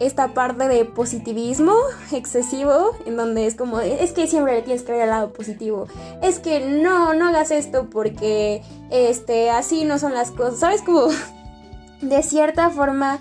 esta 0.00 0.34
parte 0.34 0.68
de 0.68 0.84
positivismo 0.84 1.74
excesivo, 2.12 2.90
en 3.06 3.16
donde 3.16 3.46
es 3.46 3.54
como, 3.54 3.80
es 3.80 4.12
que 4.12 4.26
siempre 4.26 4.54
le 4.54 4.62
tienes 4.62 4.82
que 4.82 4.92
ver 4.92 5.02
al 5.02 5.10
lado 5.10 5.32
positivo, 5.32 5.86
es 6.22 6.38
que 6.38 6.60
no, 6.60 7.14
no 7.14 7.28
hagas 7.28 7.50
esto 7.50 7.88
porque, 7.90 8.62
este, 8.90 9.50
así 9.50 9.84
no 9.84 9.98
son 9.98 10.14
las 10.14 10.30
cosas, 10.30 10.60
¿sabes? 10.60 10.82
Como, 10.82 11.08
de 12.00 12.22
cierta 12.22 12.70
forma, 12.70 13.20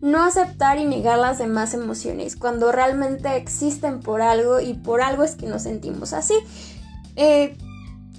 no 0.00 0.24
aceptar 0.24 0.78
y 0.78 0.84
negar 0.84 1.18
las 1.18 1.38
demás 1.38 1.74
emociones, 1.74 2.36
cuando 2.36 2.72
realmente 2.72 3.36
existen 3.36 4.00
por 4.00 4.22
algo 4.22 4.60
y 4.60 4.74
por 4.74 5.00
algo 5.02 5.24
es 5.24 5.34
que 5.34 5.46
nos 5.46 5.62
sentimos 5.62 6.12
así. 6.12 6.34
Eh, 7.16 7.56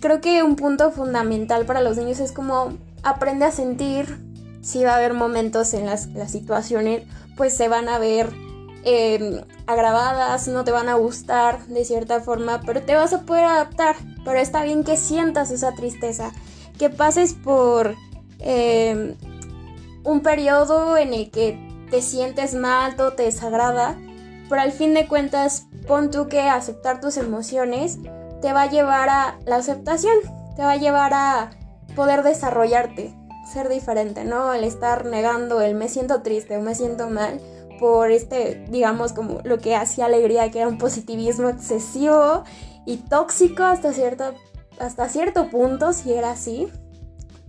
creo 0.02 0.22
que 0.22 0.44
un 0.44 0.56
punto 0.56 0.92
fundamental 0.92 1.66
para 1.66 1.82
los 1.82 1.98
niños 1.98 2.20
es 2.20 2.32
como 2.32 2.74
aprende 3.04 3.46
a 3.46 3.52
sentir, 3.52 4.20
si 4.62 4.84
va 4.84 4.94
a 4.94 4.98
haber 4.98 5.14
momentos 5.14 5.74
en 5.74 5.86
las, 5.86 6.08
las 6.08 6.32
situaciones 6.32 7.04
pues 7.40 7.56
se 7.56 7.70
van 7.70 7.88
a 7.88 8.00
ver 8.00 8.34
em, 8.84 9.42
agravadas, 9.66 10.50
no 10.50 10.66
te 10.66 10.72
van 10.72 10.90
a 10.90 10.96
gustar 10.96 11.66
de 11.68 11.86
cierta 11.86 12.20
forma, 12.20 12.60
pero 12.66 12.82
te 12.82 12.96
vas 12.96 13.14
a 13.14 13.22
poder 13.22 13.46
adaptar. 13.46 13.96
Pero 14.26 14.38
está 14.38 14.62
bien 14.64 14.84
que 14.84 14.98
sientas 14.98 15.50
esa 15.50 15.74
tristeza, 15.74 16.34
que 16.78 16.90
pases 16.90 17.34
por 17.34 17.96
em, 18.40 19.16
un 20.04 20.20
periodo 20.20 20.98
en 20.98 21.14
el 21.14 21.32
que 21.32 21.69
te 21.90 22.02
sientes 22.02 22.54
mal, 22.54 22.96
todo 22.96 23.14
te 23.14 23.24
desagrada, 23.24 23.98
pero 24.50 24.62
al 24.62 24.72
fin 24.72 24.94
de 24.94 25.08
cuentas, 25.08 25.68
pon 25.88 26.12
tú 26.12 26.28
que 26.28 26.42
aceptar 26.42 27.02
tus 27.02 27.18
emociones 27.18 28.00
te 28.42 28.54
va 28.54 28.64
a 28.64 28.70
llevar 28.70 29.10
a 29.10 29.38
la 29.46 29.58
aceptación, 29.58 30.16
te 30.56 30.64
va 30.64 30.72
a 30.72 30.78
llevar 30.78 31.14
a 31.14 31.52
poder 31.96 32.24
desarrollarte, 32.24 33.14
ser 33.52 33.70
diferente, 33.70 34.24
¿no? 34.24 34.54
El 34.54 34.64
estar 34.64 35.06
negando 35.06 35.62
el 35.62 35.76
me 35.76 35.90
siento 35.90 36.22
triste 36.22 36.58
o 36.58 36.62
me 36.62 36.76
siento 36.76 37.10
mal 37.10 37.40
por 37.80 38.12
este, 38.12 38.66
digamos, 38.70 39.14
como 39.14 39.40
lo 39.44 39.58
que 39.58 39.76
hacía 39.76 40.06
alegría, 40.06 40.52
que 40.52 40.60
era 40.60 40.68
un 40.68 40.78
positivismo 40.78 41.50
excesivo 41.50 42.44
y 42.86 42.98
tóxico 42.98 43.64
hasta 43.64 43.94
cierto, 43.94 44.34
hasta 44.80 45.08
cierto 45.10 45.50
punto, 45.50 45.94
si 45.94 46.14
era 46.14 46.32
así. 46.32 46.68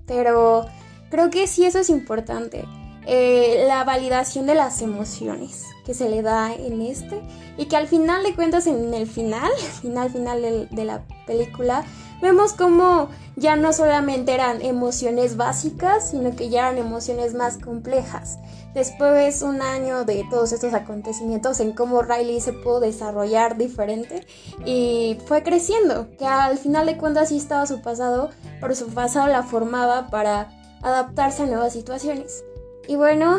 Pero 0.06 0.66
creo 1.11 1.30
que 1.30 1.47
sí 1.47 1.64
eso 1.64 1.78
es 1.78 1.90
importante. 1.90 2.64
Eh, 3.07 3.64
la 3.66 3.83
validación 3.85 4.47
de 4.47 4.54
las 4.54 4.83
emociones 4.83 5.64
que 5.87 5.95
se 5.95 6.09
le 6.09 6.21
da 6.21 6.52
en 6.52 6.83
este 6.83 7.23
y 7.57 7.66
que 7.66 7.76
al 7.76 7.88
final 7.88 8.23
de 8.23 8.35
cuentas 8.35 8.66
en 8.66 8.92
el 8.92 9.07
final, 9.07 9.50
final 9.83 10.11
final 10.11 10.69
de, 10.71 10.85
la 10.85 11.02
película, 11.26 11.85
vemos 12.21 12.52
como 12.52 13.09
ya 13.37 13.57
no 13.57 13.73
solamente 13.73 14.35
eran 14.35 14.61
emociones 14.61 15.37
básicas, 15.38 16.11
sino 16.11 16.37
que 16.37 16.50
ya 16.50 16.69
eran 16.69 16.78
emociones 16.78 17.35
más 17.35 17.57
complejas. 17.57 18.38
Después 18.75 19.42
un 19.42 19.62
año 19.62 20.04
de 20.04 20.25
todos 20.30 20.52
estos 20.52 20.75
acontecimientos 20.75 21.59
en 21.61 21.73
cómo 21.73 22.02
Riley 22.02 22.40
se 22.40 22.52
pudo 22.52 22.80
desarrollar 22.80 23.57
diferente 23.57 24.26
y 24.64 25.19
fue 25.25 25.42
creciendo, 25.42 26.09
que 26.19 26.26
al 26.26 26.59
final 26.59 26.87
de 26.87 26.99
cuentas 26.99 27.30
sí 27.30 27.38
estaba 27.38 27.66
su 27.66 27.80
pasado, 27.80 28.30
pero 28.61 28.75
su 28.75 28.88
pasado 28.88 29.26
la 29.26 29.42
formaba 29.42 30.09
para 30.09 30.50
adaptarse 30.83 31.42
a 31.42 31.47
nuevas 31.47 31.73
situaciones. 31.73 32.45
Y 32.90 32.97
bueno, 32.97 33.38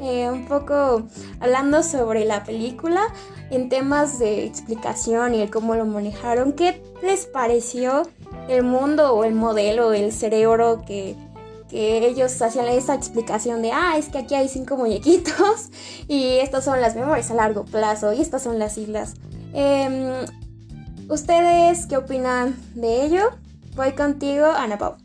eh, 0.00 0.30
un 0.30 0.46
poco 0.46 1.02
hablando 1.40 1.82
sobre 1.82 2.24
la 2.24 2.44
película, 2.44 3.02
en 3.50 3.68
temas 3.68 4.20
de 4.20 4.44
explicación 4.44 5.34
y 5.34 5.40
el 5.40 5.50
cómo 5.50 5.74
lo 5.74 5.84
manejaron, 5.84 6.52
¿qué 6.52 6.80
les 7.02 7.26
pareció 7.26 8.04
el 8.48 8.62
mundo 8.62 9.12
o 9.12 9.24
el 9.24 9.34
modelo, 9.34 9.92
el 9.92 10.12
cerebro 10.12 10.84
que, 10.86 11.16
ellos 11.72 12.40
hacían 12.42 12.68
esa 12.68 12.94
explicación 12.94 13.60
de, 13.62 13.72
ah, 13.72 13.96
es 13.96 14.08
que 14.08 14.18
aquí 14.18 14.36
hay 14.36 14.46
cinco 14.48 14.76
muñequitos 14.76 15.70
y 16.06 16.36
estas 16.36 16.64
son 16.64 16.80
las 16.80 16.94
memorias 16.94 17.30
a 17.32 17.34
largo 17.34 17.64
plazo 17.64 18.12
y 18.12 18.20
estas 18.20 18.42
son 18.44 18.60
las 18.60 18.78
islas. 18.78 19.14
Em, 19.52 20.12
¿Ustedes 21.08 21.86
qué 21.86 21.96
opinan 21.96 22.54
de 22.76 23.04
ello? 23.04 23.30
Voy 23.74 23.92
contigo, 23.94 24.46
Ana 24.46 24.78
Pau. 24.78 25.01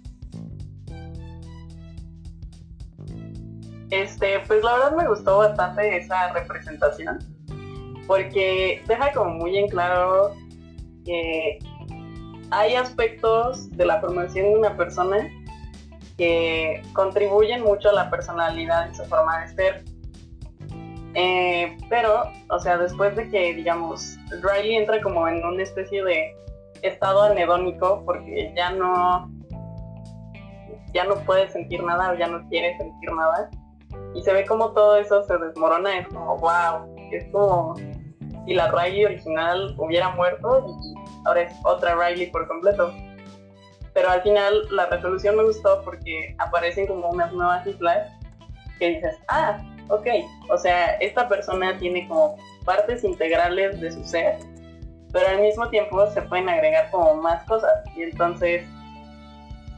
Este, 3.90 4.40
pues 4.48 4.64
la 4.64 4.74
verdad 4.74 4.96
me 4.98 5.08
gustó 5.08 5.38
bastante 5.38 5.98
esa 5.98 6.34
representación 6.34 7.20
porque 8.08 8.82
deja 8.88 9.12
como 9.14 9.32
muy 9.32 9.58
en 9.58 9.68
claro 9.68 10.34
que 11.06 11.60
hay 12.52 12.76
aspectos 12.76 13.70
de 13.72 13.86
la 13.86 14.00
formación 14.00 14.46
de 14.46 14.56
una 14.58 14.78
persona 14.78 15.30
que 16.18 16.82
contribuyen 16.94 17.64
mucho 17.64 17.90
a 17.90 17.94
la 17.94 18.10
personalidad 18.10 18.90
y 18.90 18.96
su 18.96 19.04
forma 19.06 19.42
de 19.42 19.48
ser. 19.50 19.84
Eh, 21.14 21.78
pero, 21.90 22.32
o 22.50 22.60
sea, 22.60 22.78
después 22.78 23.16
de 23.16 23.30
que, 23.30 23.54
digamos, 23.54 24.18
Riley 24.42 24.76
entra 24.76 25.02
como 25.02 25.28
en 25.28 25.44
una 25.46 25.64
especie 25.64 26.04
de 26.04 26.36
estado 26.82 27.24
anedónico 27.24 28.04
porque 28.06 28.54
ya 28.56 28.72
no, 28.72 29.30
ya 30.94 31.04
no 31.06 31.16
puede 31.26 31.50
sentir 31.50 31.84
nada 31.84 32.12
o 32.12 32.16
ya 32.16 32.28
no 32.28 32.48
quiere 32.50 32.78
sentir 32.78 33.12
nada, 33.12 33.50
y 34.18 34.24
se 34.24 34.34
ve 34.34 34.46
como 34.46 34.72
todo 34.72 34.98
eso 34.98 35.24
se 35.26 35.38
desmorona, 35.38 36.00
es 36.00 36.08
como, 36.08 36.38
wow, 36.38 36.96
es 37.12 37.24
como 37.32 37.76
si 37.76 38.54
la 38.56 38.72
Riley 38.72 39.06
original 39.06 39.76
hubiera 39.78 40.10
muerto 40.10 40.66
y 40.68 40.96
ahora 41.28 41.44
es 41.44 41.54
otra 41.64 41.96
Riley 41.96 42.32
por 42.32 42.48
completo. 42.48 42.92
Pero 43.94 44.10
al 44.10 44.24
final 44.24 44.64
la 44.72 44.88
resolución 44.88 45.38
me 45.38 45.44
gustó 45.44 45.84
porque 45.84 46.36
aparecen 46.40 46.88
como 46.88 47.10
unas 47.10 47.32
nuevas 47.32 47.68
islas 47.68 48.12
que 48.80 48.90
dices, 48.90 49.16
ah, 49.28 49.60
ok, 49.90 50.08
o 50.50 50.58
sea, 50.58 50.96
esta 50.96 51.30
persona 51.30 51.78
tiene 51.78 52.08
como 52.08 52.38
partes 52.66 53.04
integrales 53.04 53.80
de 53.80 53.92
su 53.92 54.04
ser, 54.04 54.40
pero 55.14 55.28
al 55.28 55.42
mismo 55.42 55.70
tiempo 55.70 56.08
se 56.08 56.24
pueden 56.24 56.50
agregar 56.50 56.90
como 56.90 57.14
más 57.16 57.44
cosas 57.44 57.84
y 57.96 58.02
entonces 58.02 58.68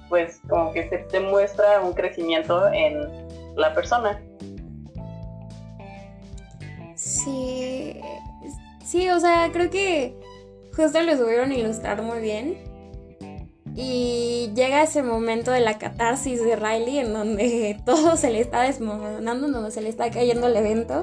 pues 0.07 0.41
como 0.49 0.71
que 0.71 0.87
se 0.87 1.05
demuestra 1.11 1.81
un 1.81 1.93
crecimiento 1.93 2.67
en 2.71 3.28
la 3.55 3.73
persona. 3.73 4.21
Sí, 6.95 7.95
sí, 8.85 9.09
o 9.09 9.19
sea, 9.19 9.49
creo 9.53 9.69
que 9.69 10.15
justo 10.75 11.01
lo 11.01 11.17
subieron 11.17 11.51
a 11.51 11.55
ilustrar 11.55 12.01
muy 12.01 12.19
bien. 12.19 12.57
Y 13.75 14.51
llega 14.55 14.83
ese 14.83 15.03
momento 15.03 15.51
de 15.51 15.61
la 15.61 15.77
catarsis 15.77 16.43
de 16.43 16.55
Riley 16.55 16.99
en 16.99 17.13
donde 17.13 17.81
todo 17.85 18.17
se 18.17 18.29
le 18.29 18.41
está 18.41 18.61
desmoronando, 18.61 19.47
en 19.47 19.53
donde 19.53 19.71
se 19.71 19.81
le 19.81 19.89
está 19.89 20.11
cayendo 20.11 20.47
el 20.47 20.55
evento. 20.55 21.01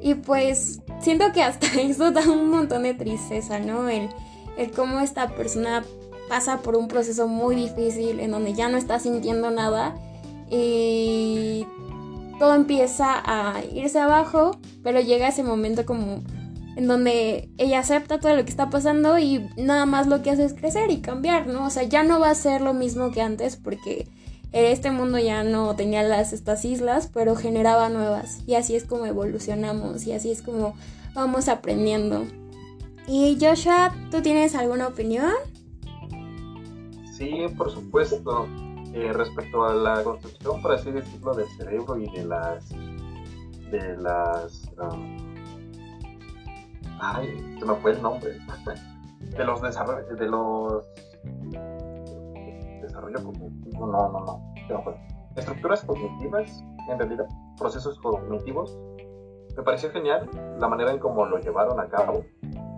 Y 0.00 0.14
pues 0.14 0.80
siento 1.00 1.30
que 1.32 1.42
hasta 1.42 1.66
eso 1.80 2.10
da 2.10 2.22
un 2.22 2.50
montón 2.50 2.82
de 2.82 2.94
tristeza, 2.94 3.60
¿no? 3.60 3.88
El, 3.88 4.08
el 4.56 4.72
cómo 4.72 5.00
esta 5.00 5.28
persona 5.28 5.84
pasa 6.28 6.58
por 6.58 6.76
un 6.76 6.88
proceso 6.88 7.28
muy 7.28 7.54
difícil 7.54 8.20
en 8.20 8.30
donde 8.30 8.54
ya 8.54 8.68
no 8.68 8.78
está 8.78 8.98
sintiendo 8.98 9.50
nada 9.50 9.94
y 10.50 11.66
todo 12.38 12.54
empieza 12.54 13.22
a 13.24 13.62
irse 13.64 13.98
abajo, 13.98 14.58
pero 14.82 15.00
llega 15.00 15.28
ese 15.28 15.42
momento 15.42 15.86
como 15.86 16.22
en 16.76 16.86
donde 16.86 17.48
ella 17.58 17.80
acepta 17.80 18.20
todo 18.20 18.34
lo 18.34 18.44
que 18.44 18.50
está 18.50 18.70
pasando 18.70 19.18
y 19.18 19.48
nada 19.56 19.86
más 19.86 20.06
lo 20.06 20.22
que 20.22 20.30
hace 20.30 20.44
es 20.44 20.54
crecer 20.54 20.90
y 20.90 21.00
cambiar, 21.00 21.46
¿no? 21.46 21.66
O 21.66 21.70
sea, 21.70 21.82
ya 21.82 22.02
no 22.02 22.20
va 22.20 22.30
a 22.30 22.34
ser 22.34 22.62
lo 22.62 22.72
mismo 22.72 23.10
que 23.10 23.20
antes 23.20 23.56
porque 23.56 24.08
este 24.52 24.90
mundo 24.90 25.18
ya 25.18 25.44
no 25.44 25.76
tenía 25.76 26.02
las 26.02 26.32
estas 26.32 26.64
islas, 26.64 27.10
pero 27.12 27.36
generaba 27.36 27.88
nuevas 27.88 28.40
y 28.46 28.54
así 28.54 28.74
es 28.74 28.84
como 28.84 29.06
evolucionamos 29.06 30.06
y 30.06 30.12
así 30.12 30.30
es 30.30 30.42
como 30.42 30.74
vamos 31.14 31.48
aprendiendo. 31.48 32.24
Y 33.06 33.36
Joshua, 33.40 33.94
¿tú 34.10 34.22
tienes 34.22 34.54
alguna 34.54 34.88
opinión? 34.88 35.32
Sí, 37.16 37.44
por 37.56 37.70
supuesto. 37.70 38.48
Eh, 38.92 39.12
respecto 39.12 39.64
a 39.64 39.74
la 39.74 40.02
construcción, 40.02 40.60
por 40.60 40.72
así 40.72 40.90
decirlo, 40.90 41.32
del 41.34 41.48
cerebro 41.56 41.96
y 41.96 42.10
de 42.10 42.24
las 42.24 42.68
de 43.70 43.96
las 43.98 44.68
um, 44.78 45.16
ay, 47.00 47.56
se 47.58 47.64
me 47.64 47.74
fue 47.76 47.92
el 47.92 48.02
nombre 48.02 48.36
de 49.20 49.44
los 49.44 49.62
desarrollos 49.62 50.18
de 50.18 50.26
los 50.26 50.84
desarrollo 52.82 53.22
cognitivo, 53.22 53.86
no, 53.86 54.08
no, 54.10 54.20
no, 54.20 54.54
se 54.66 54.74
me 54.74 54.82
fue. 54.82 54.96
estructuras 55.36 55.84
cognitivas, 55.84 56.64
en 56.88 56.98
realidad, 56.98 57.26
procesos 57.56 57.98
cognitivos. 58.00 58.76
Me 59.56 59.62
pareció 59.62 59.90
genial 59.90 60.28
la 60.58 60.68
manera 60.68 60.90
en 60.90 60.98
cómo 60.98 61.24
lo 61.26 61.38
llevaron 61.38 61.78
a 61.78 61.88
cabo. 61.88 62.24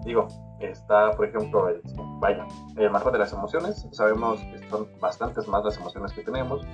Digo, 0.04 0.28
está, 0.60 1.12
por 1.12 1.26
ejemplo, 1.26 1.68
el, 1.68 1.80
vaya, 2.18 2.46
el 2.76 2.90
marco 2.90 3.10
de 3.10 3.18
las 3.18 3.32
emociones. 3.32 3.86
Sabemos 3.92 4.40
que 4.40 4.68
son 4.68 4.88
bastantes 5.00 5.46
más 5.48 5.64
las 5.64 5.76
emociones 5.76 6.12
que 6.12 6.22
tenemos 6.22 6.66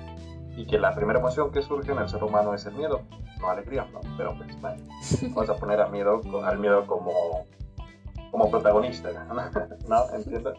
y 0.55 0.65
que 0.65 0.77
la 0.77 0.93
primera 0.93 1.19
emoción 1.19 1.51
que 1.51 1.61
surge 1.61 1.91
en 1.91 1.99
el 1.99 2.09
ser 2.09 2.23
humano 2.23 2.53
es 2.53 2.65
el 2.65 2.73
miedo, 2.73 3.01
no 3.39 3.49
alegría, 3.49 3.87
¿no? 3.93 4.01
Pero 4.17 4.35
pues, 4.37 4.59
vaya, 4.61 4.83
vamos 5.33 5.49
a 5.49 5.55
poner 5.55 5.79
a 5.81 5.87
miedo, 5.87 6.21
al 6.43 6.59
miedo 6.59 6.85
como, 6.85 7.45
como 8.31 8.49
protagonista, 8.49 9.09
¿no? 9.87 10.09
¿Entiendes? 10.13 10.55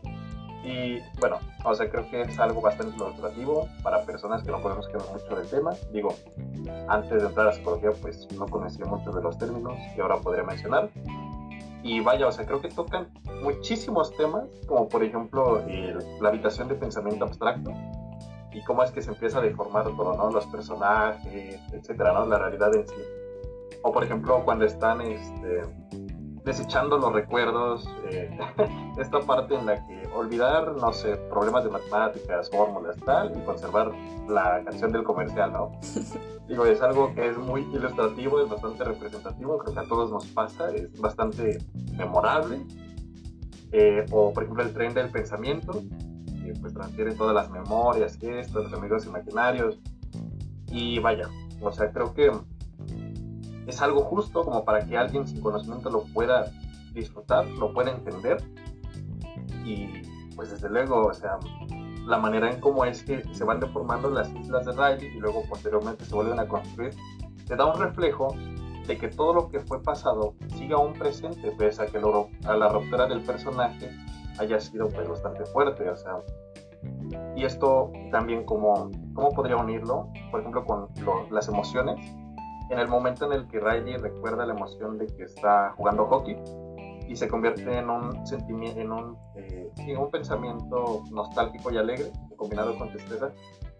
Y 0.62 0.98
bueno, 1.18 1.38
o 1.64 1.74
sea, 1.74 1.88
creo 1.88 2.08
que 2.10 2.20
es 2.22 2.38
algo 2.38 2.60
bastante 2.60 2.94
ilustrativo 2.94 3.66
para 3.82 4.04
personas 4.04 4.42
que 4.42 4.50
no 4.50 4.60
conocen 4.60 4.96
mucho 5.12 5.36
del 5.36 5.48
tema. 5.48 5.72
Digo, 5.92 6.14
antes 6.88 7.22
de 7.22 7.28
entrar 7.28 7.48
a 7.48 7.52
psicología, 7.52 7.90
pues 8.00 8.28
no 8.36 8.46
conocía 8.46 8.84
mucho 8.84 9.10
de 9.10 9.22
los 9.22 9.38
términos 9.38 9.78
que 9.94 10.02
ahora 10.02 10.18
podría 10.18 10.44
mencionar. 10.44 10.90
Y 11.82 12.00
vaya, 12.00 12.28
o 12.28 12.32
sea, 12.32 12.44
creo 12.46 12.60
que 12.60 12.68
tocan 12.68 13.08
muchísimos 13.42 14.14
temas, 14.16 14.44
como 14.66 14.88
por 14.88 15.02
ejemplo 15.02 15.64
la 16.20 16.28
habitación 16.28 16.68
de 16.68 16.74
pensamiento 16.74 17.24
abstracto 17.24 17.72
y 18.52 18.62
cómo 18.64 18.82
es 18.82 18.90
que 18.90 19.00
se 19.00 19.10
empieza 19.10 19.38
a 19.38 19.42
deformar 19.42 19.84
todo, 19.84 20.16
¿no? 20.16 20.30
Los 20.30 20.46
personajes, 20.46 21.60
etcétera, 21.72 22.12
¿no? 22.12 22.26
La 22.26 22.38
realidad 22.38 22.74
en 22.74 22.86
sí. 22.86 22.94
O 23.82 23.92
por 23.92 24.04
ejemplo, 24.04 24.42
cuando 24.44 24.64
están 24.64 25.00
este, 25.00 25.62
desechando 26.50 26.98
los 26.98 27.12
recuerdos, 27.12 27.88
eh, 28.10 28.36
esta 28.98 29.20
parte 29.20 29.54
en 29.54 29.66
la 29.66 29.86
que 29.86 30.02
olvidar, 30.12 30.74
no 30.76 30.92
sé, 30.92 31.16
problemas 31.30 31.62
de 31.62 31.70
matemáticas, 31.70 32.50
fórmulas, 32.50 32.96
tal, 33.06 33.38
y 33.38 33.44
conservar 33.44 33.92
la 34.28 34.62
canción 34.64 34.90
del 34.90 35.04
comercial, 35.04 35.52
¿no? 35.52 35.70
Digo, 36.48 36.66
es 36.66 36.82
algo 36.82 37.14
que 37.14 37.28
es 37.28 37.38
muy 37.38 37.60
ilustrativo, 37.72 38.40
es 38.40 38.48
bastante 38.48 38.82
representativo, 38.82 39.58
creo 39.58 39.74
que 39.74 39.80
a 39.80 39.84
todos 39.84 40.10
nos 40.10 40.26
pasa, 40.26 40.70
es 40.74 41.00
bastante 41.00 41.58
memorable. 41.96 42.66
Eh, 43.70 44.04
o, 44.10 44.32
por 44.32 44.42
ejemplo, 44.42 44.64
el 44.64 44.72
tren 44.72 44.92
del 44.92 45.10
pensamiento, 45.10 45.72
que 46.42 46.52
pues 46.60 46.74
transfiere 46.74 47.14
todas 47.14 47.32
las 47.32 47.48
memorias 47.50 48.18
y 48.20 48.26
esto, 48.28 48.64
los 48.64 48.72
amigos 48.72 49.06
imaginarios. 49.06 49.78
Y 50.66 50.98
vaya, 50.98 51.28
o 51.60 51.70
sea, 51.70 51.92
creo 51.92 52.12
que 52.12 52.32
es 53.66 53.80
algo 53.82 54.02
justo 54.02 54.44
como 54.44 54.64
para 54.64 54.84
que 54.86 54.96
alguien 54.96 55.26
sin 55.26 55.40
conocimiento 55.40 55.90
lo 55.90 56.04
pueda 56.12 56.50
disfrutar, 56.92 57.46
lo 57.46 57.72
pueda 57.72 57.90
entender. 57.92 58.42
Y 59.64 60.02
pues 60.34 60.50
desde 60.50 60.68
luego, 60.68 61.06
o 61.06 61.14
sea, 61.14 61.38
la 62.06 62.18
manera 62.18 62.50
en 62.50 62.60
cómo 62.60 62.84
es 62.84 63.02
que 63.02 63.22
se 63.34 63.44
van 63.44 63.60
deformando 63.60 64.10
las 64.10 64.30
islas 64.34 64.64
de 64.64 64.72
Riley 64.72 65.16
y 65.16 65.20
luego 65.20 65.42
posteriormente 65.48 66.04
se 66.04 66.14
vuelven 66.14 66.40
a 66.40 66.48
construir, 66.48 66.94
te 67.46 67.56
da 67.56 67.66
un 67.66 67.80
reflejo 67.80 68.34
de 68.86 68.96
que 68.96 69.08
todo 69.08 69.34
lo 69.34 69.48
que 69.48 69.60
fue 69.60 69.82
pasado 69.82 70.34
siga 70.56 70.76
aún 70.76 70.94
presente, 70.94 71.52
pese 71.52 71.82
a 71.82 71.86
que 71.86 71.98
a 71.98 72.56
la 72.56 72.68
ruptura 72.68 73.06
del 73.06 73.22
personaje 73.22 73.90
haya 74.38 74.58
sido 74.58 74.88
pues, 74.88 75.08
bastante 75.08 75.44
fuerte, 75.46 75.88
o 75.88 75.96
sea, 75.96 76.16
y 77.36 77.44
esto 77.44 77.92
también 78.10 78.44
como, 78.44 78.90
¿cómo 79.14 79.30
podría 79.30 79.56
unirlo? 79.56 80.08
Por 80.30 80.40
ejemplo, 80.40 80.64
con 80.64 80.88
las 81.30 81.48
emociones, 81.48 82.00
en 82.70 82.78
el 82.78 82.88
momento 82.88 83.26
en 83.26 83.32
el 83.32 83.48
que 83.48 83.60
Riley 83.60 83.96
recuerda 83.96 84.46
la 84.46 84.54
emoción 84.54 84.96
de 84.96 85.06
que 85.06 85.24
está 85.24 85.74
jugando 85.76 86.06
hockey 86.06 86.36
y 87.08 87.16
se 87.16 87.26
convierte 87.26 87.76
en 87.76 87.90
un 87.90 88.24
sentimiento, 88.24 88.80
en 88.80 88.92
un, 88.92 89.18
eh, 89.34 89.96
un 89.98 90.10
pensamiento 90.10 91.02
nostálgico 91.10 91.72
y 91.72 91.78
alegre, 91.78 92.12
combinado 92.36 92.78
con 92.78 92.88
tristeza, 92.90 93.32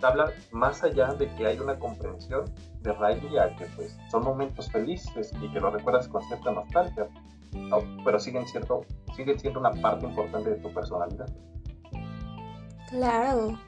habla 0.03 0.33
más 0.51 0.83
allá 0.83 1.15
de 1.15 1.33
que 1.35 1.47
hay 1.47 1.59
una 1.59 1.79
comprensión 1.79 2.45
de 2.81 2.93
Riley 2.93 3.39
a 3.39 3.55
que 3.55 3.67
pues 3.77 3.97
son 4.11 4.25
momentos 4.25 4.71
felices 4.71 5.33
y 5.41 5.49
que 5.53 5.61
lo 5.61 5.71
recuerdas 5.71 6.09
con 6.09 6.23
cierta 6.23 6.51
nostalgia, 6.51 7.09
pero 8.05 8.19
siguen, 8.19 8.47
cierto, 8.47 8.85
siguen 9.15 9.39
siendo 9.39 9.61
una 9.61 9.71
parte 9.71 10.07
importante 10.07 10.51
de 10.51 10.57
tu 10.57 10.73
personalidad. 10.73 11.27
Claro, 12.89 13.59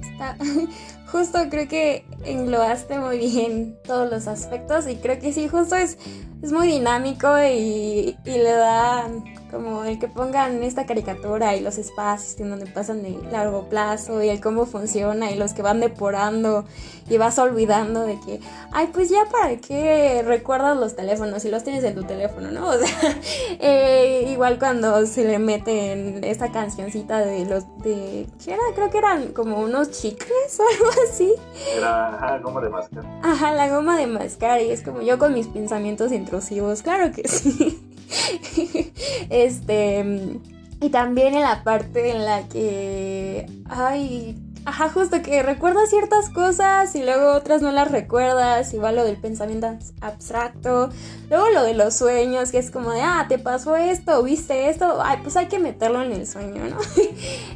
Está, 0.00 0.36
justo 1.10 1.38
creo 1.50 1.68
que 1.68 2.04
englobaste 2.24 2.98
muy 2.98 3.18
bien 3.18 3.78
todos 3.84 4.10
los 4.10 4.26
aspectos 4.26 4.86
y 4.88 4.96
creo 4.96 5.18
que 5.18 5.32
sí, 5.32 5.48
justo 5.48 5.76
es, 5.76 5.98
es 6.42 6.52
muy 6.52 6.68
dinámico 6.68 7.28
y, 7.38 8.16
y 8.24 8.30
le 8.30 8.50
da 8.52 9.08
como 9.56 9.84
el 9.84 9.98
que 9.98 10.08
pongan 10.08 10.62
esta 10.62 10.84
caricatura 10.84 11.56
y 11.56 11.60
los 11.60 11.78
espacios 11.78 12.38
en 12.40 12.50
donde 12.50 12.66
pasan 12.66 13.02
de 13.02 13.18
largo 13.30 13.68
plazo 13.68 14.22
y 14.22 14.28
el 14.28 14.40
cómo 14.40 14.66
funciona 14.66 15.30
y 15.30 15.36
los 15.36 15.54
que 15.54 15.62
van 15.62 15.80
depurando 15.80 16.64
y 17.08 17.16
vas 17.16 17.38
olvidando 17.38 18.02
de 18.02 18.18
que, 18.20 18.40
ay, 18.72 18.90
pues 18.92 19.08
ya 19.08 19.24
para 19.30 19.56
qué 19.56 20.22
recuerdas 20.26 20.76
los 20.76 20.96
teléfonos 20.96 21.42
si 21.42 21.50
los 21.50 21.64
tienes 21.64 21.84
en 21.84 21.94
tu 21.94 22.04
teléfono, 22.04 22.50
¿no? 22.50 22.66
O 22.76 22.78
sea, 22.78 23.16
eh, 23.60 24.28
igual 24.30 24.58
cuando 24.58 25.06
se 25.06 25.24
le 25.24 25.38
meten 25.38 26.22
esta 26.24 26.52
cancioncita 26.52 27.20
de 27.20 27.46
los 27.46 27.64
de, 27.78 28.26
¿qué 28.44 28.52
era? 28.52 28.62
Creo 28.74 28.90
que 28.90 28.98
eran 28.98 29.32
como 29.32 29.60
unos 29.60 29.92
chicles 29.92 30.60
o 30.60 30.62
algo 30.74 30.90
así. 31.08 31.32
Era 31.74 32.10
la 32.10 32.38
goma 32.38 32.60
de 32.60 32.68
mascar. 32.68 33.04
Ajá, 33.22 33.52
la 33.54 33.68
goma 33.68 33.96
de 33.96 34.06
mascar 34.08 34.60
y 34.60 34.70
es 34.70 34.82
como 34.82 35.00
yo 35.00 35.18
con 35.18 35.32
mis 35.32 35.46
pensamientos 35.46 36.12
intrusivos, 36.12 36.82
claro 36.82 37.12
que 37.12 37.26
sí. 37.28 37.95
este. 39.30 40.38
Y 40.80 40.90
también 40.90 41.34
en 41.34 41.42
la 41.42 41.64
parte 41.64 42.10
en 42.10 42.24
la 42.24 42.46
que. 42.48 43.46
Ay. 43.68 44.42
Ajá, 44.68 44.88
justo 44.88 45.22
que 45.22 45.44
recuerdas 45.44 45.90
ciertas 45.90 46.28
cosas 46.28 46.96
y 46.96 47.04
luego 47.04 47.34
otras 47.34 47.62
no 47.62 47.70
las 47.70 47.88
recuerdas. 47.88 48.74
Igual 48.74 48.96
lo 48.96 49.04
del 49.04 49.16
pensamiento 49.16 49.68
abstracto. 50.00 50.90
Luego 51.30 51.50
lo 51.50 51.62
de 51.62 51.74
los 51.74 51.94
sueños, 51.94 52.50
que 52.50 52.58
es 52.58 52.72
como 52.72 52.90
de, 52.90 53.00
ah, 53.00 53.26
te 53.28 53.38
pasó 53.38 53.76
esto, 53.76 54.24
viste 54.24 54.68
esto. 54.68 54.98
Pues 55.22 55.36
hay 55.36 55.46
que 55.46 55.60
meterlo 55.60 56.02
en 56.02 56.10
el 56.10 56.26
sueño, 56.26 56.64
¿no? 56.68 56.78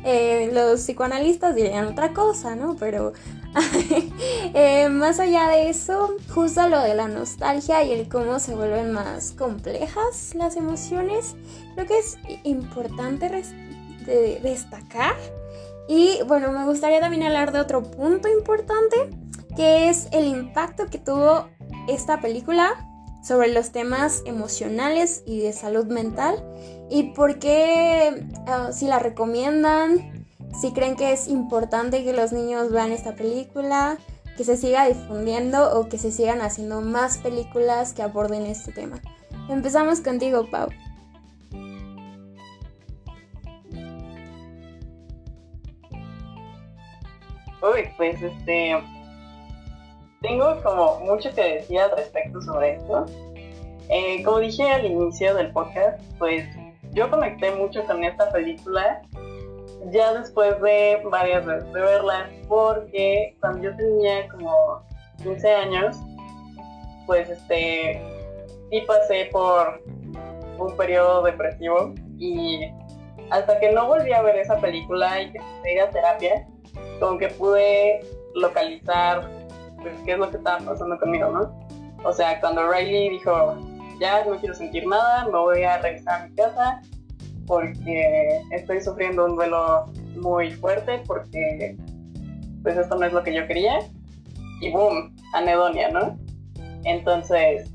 Eh, 0.02 0.50
los 0.54 0.80
psicoanalistas 0.80 1.54
dirían 1.54 1.86
otra 1.86 2.14
cosa, 2.14 2.56
¿no? 2.56 2.74
Pero 2.76 3.12
eh, 4.54 4.88
más 4.88 5.18
allá 5.18 5.48
de 5.48 5.70
eso, 5.70 6.14
justo 6.32 6.68
lo 6.68 6.80
de 6.80 6.94
la 6.94 7.08
nostalgia 7.08 7.82
y 7.82 7.92
el 7.92 8.08
cómo 8.08 8.38
se 8.38 8.54
vuelven 8.54 8.92
más 8.92 9.32
complejas 9.32 10.34
las 10.34 10.56
emociones, 10.56 11.36
creo 11.74 11.86
que 11.86 11.98
es 11.98 12.18
importante 12.44 13.28
destacar. 14.42 15.16
Y 15.88 16.18
bueno, 16.26 16.52
me 16.52 16.64
gustaría 16.64 17.00
también 17.00 17.24
hablar 17.24 17.52
de 17.52 17.60
otro 17.60 17.82
punto 17.82 18.28
importante, 18.28 18.96
que 19.56 19.88
es 19.88 20.08
el 20.12 20.26
impacto 20.26 20.86
que 20.86 20.98
tuvo 20.98 21.48
esta 21.88 22.20
película, 22.20 22.86
sobre 23.22 23.52
los 23.52 23.70
temas 23.70 24.22
emocionales 24.24 25.22
y 25.26 25.40
de 25.40 25.52
salud 25.52 25.86
mental 25.86 26.42
y 26.88 27.12
por 27.12 27.38
qué, 27.38 28.26
ah, 28.46 28.70
si 28.72 28.86
la 28.86 28.98
recomiendan, 28.98 30.19
si 30.58 30.72
creen 30.72 30.96
que 30.96 31.12
es 31.12 31.28
importante 31.28 32.04
que 32.04 32.12
los 32.12 32.32
niños 32.32 32.70
vean 32.70 32.92
esta 32.92 33.14
película, 33.14 33.98
que 34.36 34.44
se 34.44 34.56
siga 34.56 34.86
difundiendo 34.86 35.78
o 35.78 35.88
que 35.88 35.98
se 35.98 36.10
sigan 36.10 36.40
haciendo 36.40 36.80
más 36.80 37.18
películas 37.18 37.92
que 37.92 38.02
aborden 38.02 38.46
este 38.46 38.72
tema. 38.72 39.00
Empezamos 39.48 40.00
contigo, 40.00 40.48
Pau. 40.50 40.68
Uy, 47.62 47.90
pues 47.96 48.22
este. 48.22 48.82
Tengo 50.22 50.62
como 50.62 51.00
mucho 51.00 51.34
que 51.34 51.56
decir 51.56 51.78
al 51.78 51.96
respecto 51.96 52.40
sobre 52.40 52.76
esto. 52.76 53.06
Eh, 53.88 54.22
como 54.22 54.38
dije 54.38 54.70
al 54.70 54.86
inicio 54.86 55.34
del 55.34 55.50
podcast, 55.52 56.00
pues 56.18 56.44
yo 56.92 57.10
conecté 57.10 57.54
mucho 57.56 57.84
con 57.84 58.04
esta 58.04 58.30
película 58.30 59.02
ya 59.90 60.14
después 60.14 60.60
de 60.60 61.00
varias 61.10 61.44
veces 61.44 61.72
de 61.72 61.80
verla, 61.80 62.30
porque 62.48 63.36
cuando 63.40 63.62
yo 63.62 63.76
tenía 63.76 64.28
como 64.28 64.82
15 65.22 65.54
años, 65.54 65.96
pues 67.06 67.28
este, 67.30 68.02
sí 68.70 68.80
pasé 68.86 69.28
por 69.32 69.82
un 70.58 70.76
periodo 70.76 71.22
depresivo 71.22 71.94
y 72.18 72.70
hasta 73.30 73.58
que 73.58 73.72
no 73.72 73.86
volví 73.86 74.12
a 74.12 74.22
ver 74.22 74.36
esa 74.36 74.58
película 74.58 75.22
y 75.22 75.32
que 75.32 75.38
empecé 75.38 75.80
a 75.80 75.90
terapia, 75.90 76.46
como 76.98 77.18
que 77.18 77.28
pude 77.28 78.00
localizar 78.34 79.28
pues, 79.80 79.94
qué 80.04 80.12
es 80.12 80.18
lo 80.18 80.30
que 80.30 80.36
estaba 80.36 80.58
pasando 80.58 80.98
conmigo, 80.98 81.30
¿no? 81.30 81.58
O 82.04 82.12
sea, 82.12 82.40
cuando 82.40 82.70
Riley 82.70 83.10
dijo, 83.10 83.56
ya 83.98 84.24
no 84.24 84.36
quiero 84.36 84.54
sentir 84.54 84.86
nada, 84.86 85.24
me 85.26 85.38
voy 85.38 85.62
a 85.62 85.78
regresar 85.78 86.22
a 86.22 86.26
mi 86.26 86.34
casa 86.34 86.80
porque 87.46 88.40
estoy 88.52 88.80
sufriendo 88.80 89.26
un 89.26 89.36
duelo 89.36 89.86
muy 90.16 90.50
fuerte 90.50 91.02
porque 91.06 91.76
pues 92.62 92.76
esto 92.76 92.96
no 92.96 93.06
es 93.06 93.12
lo 93.12 93.22
que 93.22 93.34
yo 93.34 93.46
quería 93.46 93.78
y 94.60 94.70
boom, 94.70 95.14
anedonia, 95.34 95.88
¿no? 95.90 96.18
Entonces, 96.84 97.70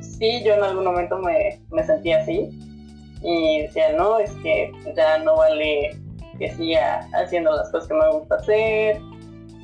sí, 0.00 0.42
yo 0.44 0.54
en 0.54 0.64
algún 0.64 0.84
momento 0.84 1.18
me, 1.18 1.60
me 1.70 1.84
sentí 1.84 2.12
así 2.12 2.48
y 3.22 3.62
decía, 3.62 3.92
no, 3.96 4.18
es 4.18 4.32
que 4.42 4.72
ya 4.96 5.18
no 5.18 5.36
vale 5.36 5.90
que 6.38 6.50
siga 6.54 7.06
haciendo 7.12 7.52
las 7.54 7.70
cosas 7.70 7.88
que 7.88 7.94
me 7.94 8.10
gusta 8.12 8.36
hacer, 8.36 9.00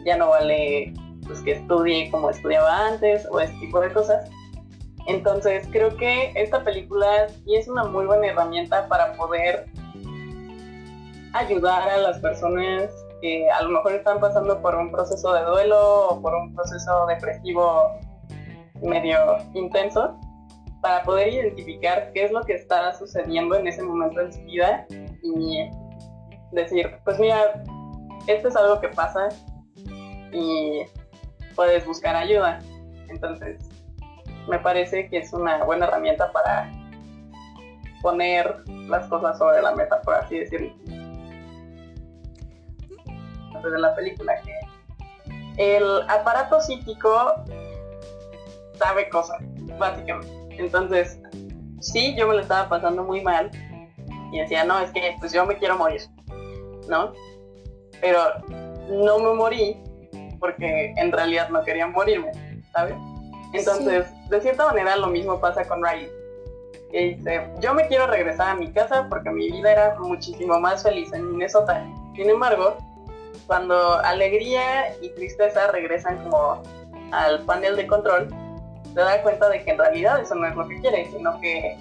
ya 0.04 0.16
no 0.16 0.28
vale 0.28 0.92
pues 1.26 1.40
que 1.40 1.52
estudie 1.52 2.10
como 2.10 2.30
estudiaba 2.30 2.86
antes 2.88 3.26
o 3.30 3.40
ese 3.40 3.54
tipo 3.54 3.80
de 3.80 3.92
cosas. 3.92 4.30
Entonces 5.06 5.68
creo 5.70 5.96
que 5.96 6.32
esta 6.34 6.64
película 6.64 7.28
sí 7.28 7.54
es 7.54 7.68
una 7.68 7.84
muy 7.84 8.06
buena 8.06 8.26
herramienta 8.26 8.88
para 8.88 9.12
poder 9.14 9.66
ayudar 11.32 11.88
a 11.88 11.96
las 11.98 12.18
personas 12.18 12.90
que 13.20 13.48
a 13.50 13.62
lo 13.62 13.70
mejor 13.70 13.92
están 13.92 14.20
pasando 14.20 14.60
por 14.60 14.74
un 14.74 14.90
proceso 14.90 15.32
de 15.32 15.42
duelo 15.42 16.08
o 16.08 16.20
por 16.20 16.34
un 16.34 16.54
proceso 16.54 17.06
depresivo 17.06 17.98
medio 18.82 19.18
intenso 19.54 20.18
para 20.82 21.02
poder 21.02 21.28
identificar 21.28 22.10
qué 22.12 22.24
es 22.24 22.32
lo 22.32 22.42
que 22.42 22.54
está 22.54 22.92
sucediendo 22.94 23.56
en 23.56 23.66
ese 23.66 23.82
momento 23.82 24.20
en 24.20 24.32
su 24.32 24.40
vida 24.42 24.86
y 25.22 25.70
decir, 26.52 26.90
pues 27.04 27.18
mira, 27.18 27.64
esto 28.26 28.48
es 28.48 28.56
algo 28.56 28.80
que 28.80 28.88
pasa 28.88 29.28
y 30.32 30.82
puedes 31.54 31.86
buscar 31.86 32.16
ayuda. 32.16 32.60
Entonces, 33.08 33.58
me 34.48 34.58
parece 34.58 35.08
que 35.08 35.18
es 35.18 35.32
una 35.32 35.64
buena 35.64 35.86
herramienta 35.86 36.30
para 36.32 36.70
poner 38.02 38.62
las 38.88 39.06
cosas 39.08 39.38
sobre 39.38 39.62
la 39.62 39.74
mesa, 39.74 40.00
por 40.02 40.14
así 40.14 40.38
decirlo. 40.38 40.72
De 43.62 43.78
la 43.80 43.94
película 43.96 44.34
que 44.42 44.52
el 45.56 46.02
aparato 46.08 46.60
psíquico 46.60 47.34
sabe 48.74 49.08
cosas, 49.08 49.38
básicamente. 49.78 50.28
Entonces, 50.50 51.18
sí, 51.80 52.14
yo 52.16 52.28
me 52.28 52.34
lo 52.34 52.40
estaba 52.40 52.68
pasando 52.68 53.02
muy 53.02 53.22
mal 53.22 53.50
y 54.32 54.38
decía, 54.38 54.64
no, 54.64 54.78
es 54.78 54.90
que 54.92 55.16
pues 55.18 55.32
yo 55.32 55.46
me 55.46 55.56
quiero 55.56 55.76
morir, 55.76 56.02
¿no? 56.88 57.12
Pero 58.00 58.20
no 58.88 59.18
me 59.18 59.34
morí 59.34 59.82
porque 60.38 60.92
en 60.96 61.10
realidad 61.10 61.48
no 61.48 61.62
quería 61.64 61.86
morirme, 61.86 62.30
¿sabes? 62.72 62.94
Entonces, 63.58 64.06
de 64.28 64.40
cierta 64.40 64.66
manera 64.66 64.96
lo 64.96 65.08
mismo 65.08 65.40
pasa 65.40 65.64
con 65.64 65.84
Riley. 65.84 66.10
Que 66.90 67.14
dice, 67.14 67.48
yo 67.60 67.74
me 67.74 67.86
quiero 67.88 68.06
regresar 68.06 68.50
a 68.50 68.54
mi 68.54 68.72
casa 68.72 69.06
porque 69.08 69.30
mi 69.30 69.50
vida 69.50 69.72
era 69.72 69.96
muchísimo 69.98 70.58
más 70.60 70.82
feliz 70.82 71.12
en 71.12 71.30
Minnesota. 71.30 71.84
Sin 72.14 72.30
embargo, 72.30 72.76
cuando 73.46 73.98
alegría 73.98 74.96
y 75.00 75.08
tristeza 75.10 75.70
regresan 75.72 76.22
como 76.24 76.62
al 77.12 77.44
panel 77.44 77.76
de 77.76 77.86
control, 77.86 78.28
se 78.94 79.00
da 79.00 79.22
cuenta 79.22 79.48
de 79.48 79.62
que 79.62 79.70
en 79.70 79.78
realidad 79.78 80.20
eso 80.20 80.34
no 80.34 80.46
es 80.46 80.56
lo 80.56 80.66
que 80.66 80.80
quiere, 80.80 81.06
sino 81.10 81.38
que 81.40 81.76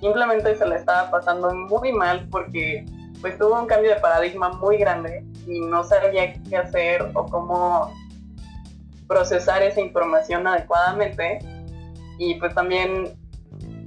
simplemente 0.00 0.56
se 0.56 0.66
le 0.66 0.76
estaba 0.76 1.10
pasando 1.10 1.52
muy 1.54 1.92
mal 1.92 2.28
porque 2.30 2.84
pues 3.20 3.38
tuvo 3.38 3.58
un 3.60 3.66
cambio 3.66 3.94
de 3.94 4.00
paradigma 4.00 4.50
muy 4.50 4.78
grande 4.78 5.24
y 5.46 5.60
no 5.60 5.84
sabía 5.84 6.34
qué 6.48 6.56
hacer 6.56 7.10
o 7.14 7.24
cómo 7.26 7.92
procesar 9.06 9.62
esa 9.62 9.80
información 9.80 10.46
adecuadamente. 10.46 11.38
Y 12.18 12.34
pues 12.34 12.54
también, 12.54 13.16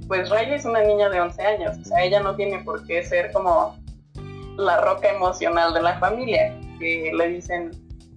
pues 0.08 0.30
Riley 0.30 0.54
es 0.54 0.64
una 0.64 0.82
niña 0.82 1.08
de 1.08 1.20
11 1.20 1.42
años, 1.42 1.78
o 1.78 1.84
sea, 1.84 2.04
ella 2.04 2.20
no 2.20 2.36
tiene 2.36 2.62
por 2.62 2.86
qué 2.86 3.02
ser 3.02 3.32
como 3.32 3.76
la 4.56 4.80
roca 4.80 5.08
emocional 5.08 5.74
de 5.74 5.82
la 5.82 5.98
familia, 5.98 6.56
que 6.78 7.12
le 7.14 7.28
dicen 7.28 7.70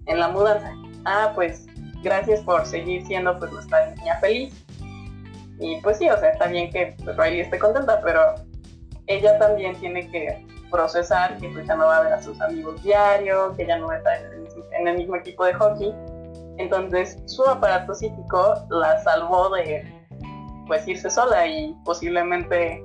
en 0.06 0.20
la 0.20 0.28
mudanza, 0.28 0.72
ah, 1.06 1.32
pues 1.34 1.66
gracias 2.04 2.42
por 2.42 2.66
seguir 2.66 3.06
siendo 3.06 3.38
pues 3.40 3.52
nuestra 3.52 3.92
niña 3.92 4.18
feliz. 4.20 4.54
Y 5.60 5.80
pues 5.82 5.98
sí, 5.98 6.10
o 6.10 6.18
sea, 6.18 6.30
está 6.30 6.48
bien 6.48 6.70
que 6.72 6.96
pues, 7.04 7.18
Riley 7.18 7.42
esté 7.42 7.58
contenta, 7.58 8.02
pero 8.04 8.36
ella 9.08 9.38
también 9.40 9.76
tiene 9.80 10.10
que 10.12 10.46
procesar 10.70 11.38
que 11.38 11.50
pues 11.50 11.68
ya 11.68 11.76
no 11.76 11.86
va 11.86 11.98
a 11.98 12.02
ver 12.02 12.14
a 12.14 12.22
sus 12.22 12.40
amigos 12.42 12.82
diario, 12.84 13.56
que 13.56 13.66
ya 13.66 13.78
no 13.78 13.92
está 13.92 14.12
en 14.18 14.88
el 14.88 14.98
mismo 14.98 15.16
equipo 15.16 15.46
de 15.46 15.54
hockey 15.54 15.94
entonces 16.58 17.18
su 17.26 17.44
aparato 17.46 17.94
psíquico 17.94 18.56
la 18.70 19.02
salvó 19.04 19.50
de 19.50 19.84
pues 20.68 20.88
irse 20.88 21.10
sola 21.10 21.48
y 21.48 21.76
posiblemente 21.84 22.84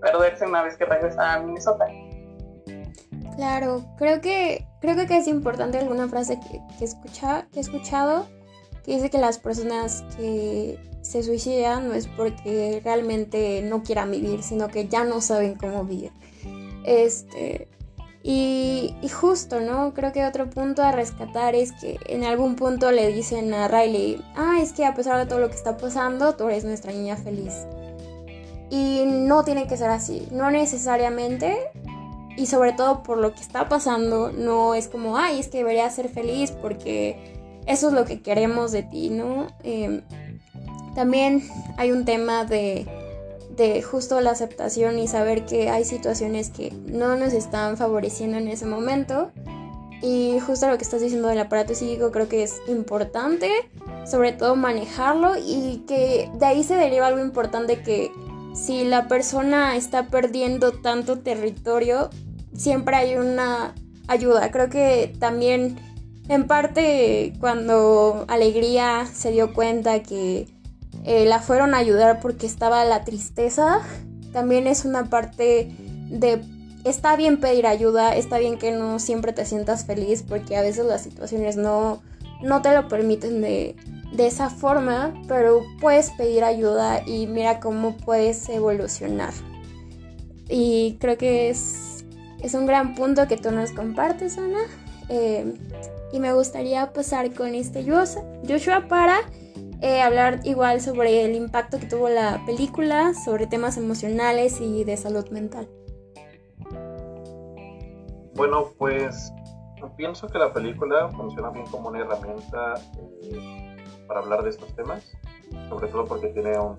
perderse 0.00 0.46
una 0.46 0.62
vez 0.62 0.76
que 0.76 0.84
regresa 0.84 1.34
a 1.34 1.40
Minnesota. 1.40 1.86
Claro, 3.36 3.84
creo 3.98 4.20
que 4.20 4.66
creo 4.80 5.06
que 5.06 5.16
es 5.16 5.28
importante 5.28 5.78
alguna 5.78 6.08
frase 6.08 6.38
que, 6.40 6.60
que, 6.78 6.84
escucha, 6.84 7.46
que 7.52 7.58
he 7.58 7.62
escuchado 7.62 8.26
que 8.84 8.94
dice 8.94 9.10
que 9.10 9.18
las 9.18 9.38
personas 9.38 10.04
que 10.16 10.78
se 11.00 11.22
suicidan 11.22 11.88
no 11.88 11.94
es 11.94 12.06
porque 12.06 12.80
realmente 12.84 13.62
no 13.62 13.82
quieran 13.82 14.10
vivir, 14.10 14.42
sino 14.42 14.68
que 14.68 14.88
ya 14.88 15.04
no 15.04 15.20
saben 15.20 15.54
cómo 15.54 15.84
vivir. 15.84 16.12
Este, 16.84 17.68
y, 18.26 18.96
justo, 19.12 19.60
¿no? 19.60 19.92
Creo 19.92 20.10
que 20.12 20.24
otro 20.24 20.48
punto 20.48 20.82
a 20.82 20.92
rescatar 20.92 21.54
es 21.54 21.72
que 21.72 21.98
en 22.06 22.24
algún 22.24 22.56
punto 22.56 22.90
le 22.90 23.12
dicen 23.12 23.52
a 23.52 23.68
Riley, 23.68 24.24
ah, 24.34 24.56
es 24.62 24.72
que 24.72 24.86
a 24.86 24.94
pesar 24.94 25.18
de 25.18 25.26
todo 25.26 25.40
lo 25.40 25.50
que 25.50 25.56
está 25.56 25.76
pasando, 25.76 26.34
tú 26.34 26.48
eres 26.48 26.64
nuestra 26.64 26.90
niña 26.90 27.16
feliz. 27.16 27.52
Y 28.70 29.04
no 29.06 29.44
tiene 29.44 29.66
que 29.66 29.76
ser 29.76 29.90
así, 29.90 30.26
no 30.32 30.50
necesariamente. 30.50 31.54
Y 32.38 32.46
sobre 32.46 32.72
todo 32.72 33.02
por 33.02 33.18
lo 33.18 33.34
que 33.34 33.42
está 33.42 33.68
pasando, 33.68 34.32
no 34.32 34.74
es 34.74 34.88
como, 34.88 35.18
ay, 35.18 35.38
es 35.38 35.48
que 35.48 35.58
deberías 35.58 35.94
ser 35.94 36.08
feliz 36.08 36.50
porque 36.50 37.34
eso 37.66 37.88
es 37.88 37.92
lo 37.92 38.06
que 38.06 38.22
queremos 38.22 38.72
de 38.72 38.84
ti, 38.84 39.10
¿no? 39.10 39.48
Em, 39.62 40.00
también 40.94 41.46
hay 41.76 41.92
un 41.92 42.06
tema 42.06 42.46
de 42.46 42.86
de 43.56 43.82
justo 43.82 44.20
la 44.20 44.30
aceptación 44.30 44.98
y 44.98 45.08
saber 45.08 45.44
que 45.44 45.70
hay 45.70 45.84
situaciones 45.84 46.50
que 46.50 46.72
no 46.86 47.16
nos 47.16 47.32
están 47.32 47.76
favoreciendo 47.76 48.36
en 48.38 48.48
ese 48.48 48.66
momento. 48.66 49.30
Y 50.02 50.38
justo 50.40 50.68
lo 50.68 50.76
que 50.76 50.84
estás 50.84 51.00
diciendo 51.00 51.28
del 51.28 51.38
aparato 51.38 51.74
psíquico 51.74 52.10
creo 52.10 52.28
que 52.28 52.42
es 52.42 52.60
importante, 52.68 53.50
sobre 54.06 54.32
todo 54.32 54.54
manejarlo 54.54 55.36
y 55.36 55.84
que 55.86 56.30
de 56.38 56.46
ahí 56.46 56.62
se 56.62 56.74
deriva 56.74 57.06
algo 57.06 57.20
importante 57.20 57.82
que 57.82 58.10
si 58.54 58.84
la 58.84 59.08
persona 59.08 59.76
está 59.76 60.08
perdiendo 60.08 60.72
tanto 60.72 61.20
territorio, 61.20 62.10
siempre 62.54 62.96
hay 62.96 63.16
una 63.16 63.74
ayuda. 64.06 64.50
Creo 64.50 64.68
que 64.68 65.14
también 65.18 65.78
en 66.28 66.46
parte 66.46 67.32
cuando 67.40 68.24
Alegría 68.28 69.06
se 69.06 69.30
dio 69.30 69.52
cuenta 69.54 70.02
que 70.02 70.46
eh, 71.04 71.26
la 71.26 71.38
fueron 71.40 71.74
a 71.74 71.78
ayudar 71.78 72.20
porque 72.20 72.46
estaba 72.46 72.84
la 72.84 73.04
tristeza. 73.04 73.80
También 74.32 74.66
es 74.66 74.84
una 74.84 75.10
parte 75.10 75.70
de 76.10 76.42
está 76.84 77.16
bien 77.16 77.40
pedir 77.40 77.66
ayuda, 77.66 78.14
está 78.16 78.38
bien 78.38 78.58
que 78.58 78.72
no 78.72 78.98
siempre 78.98 79.32
te 79.32 79.46
sientas 79.46 79.86
feliz 79.86 80.22
porque 80.26 80.56
a 80.56 80.62
veces 80.62 80.84
las 80.86 81.02
situaciones 81.02 81.56
no, 81.56 82.02
no 82.42 82.62
te 82.62 82.74
lo 82.74 82.88
permiten 82.88 83.40
de, 83.40 83.76
de 84.12 84.26
esa 84.26 84.50
forma, 84.50 85.14
pero 85.28 85.62
puedes 85.80 86.10
pedir 86.10 86.44
ayuda 86.44 87.02
y 87.06 87.26
mira 87.26 87.60
cómo 87.60 87.96
puedes 87.96 88.48
evolucionar. 88.48 89.32
Y 90.48 90.96
creo 91.00 91.16
que 91.16 91.50
es, 91.50 92.04
es 92.42 92.54
un 92.54 92.66
gran 92.66 92.94
punto 92.94 93.26
que 93.26 93.36
tú 93.36 93.50
nos 93.50 93.72
compartes, 93.72 94.36
Ana. 94.38 94.60
Eh, 95.08 95.54
y 96.12 96.20
me 96.20 96.32
gustaría 96.32 96.92
pasar 96.92 97.32
con 97.32 97.54
este 97.54 97.84
Joshua 97.84 98.86
para 98.88 99.16
eh, 99.80 100.02
hablar 100.02 100.40
igual 100.44 100.80
sobre 100.80 101.24
el 101.24 101.34
impacto 101.34 101.78
que 101.78 101.86
tuvo 101.86 102.08
la 102.08 102.44
película, 102.46 103.14
sobre 103.14 103.46
temas 103.46 103.76
emocionales 103.76 104.60
y 104.60 104.84
de 104.84 104.96
salud 104.96 105.28
mental. 105.30 105.68
Bueno, 108.34 108.70
pues 108.78 109.32
pienso 109.96 110.26
que 110.28 110.38
la 110.38 110.52
película 110.52 111.08
funciona 111.10 111.50
bien 111.50 111.66
como 111.66 111.88
una 111.88 112.00
herramienta 112.00 112.74
eh, 113.22 113.76
para 114.08 114.20
hablar 114.20 114.42
de 114.42 114.50
estos 114.50 114.74
temas, 114.74 115.16
sobre 115.68 115.88
todo 115.88 116.04
porque 116.06 116.28
tiene 116.28 116.58
un 116.58 116.76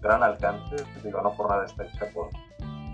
gran 0.00 0.22
alcance, 0.22 0.76
digo, 1.02 1.20
no 1.22 1.32
por 1.34 1.48
nada 1.48 1.64
está 1.64 1.84
hecha 1.84 2.06
por 2.12 2.28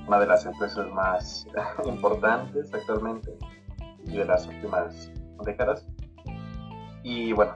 una 0.07 0.19
de 0.21 0.27
las 0.27 0.47
empresas 0.47 0.87
más 0.93 1.47
importantes 1.85 2.73
actualmente 2.73 3.37
y 4.05 4.17
de 4.17 4.25
las 4.25 4.47
últimas 4.47 5.11
décadas. 5.45 5.87
Y 7.03 7.33
bueno, 7.33 7.55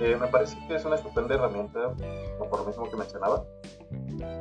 eh, 0.00 0.16
me 0.18 0.26
parece 0.28 0.56
que 0.66 0.76
es 0.76 0.84
una 0.84 0.96
estupenda 0.96 1.34
herramienta, 1.34 1.94
por 2.38 2.60
lo 2.60 2.66
mismo 2.66 2.88
que 2.88 2.96
mencionaba. 2.96 3.44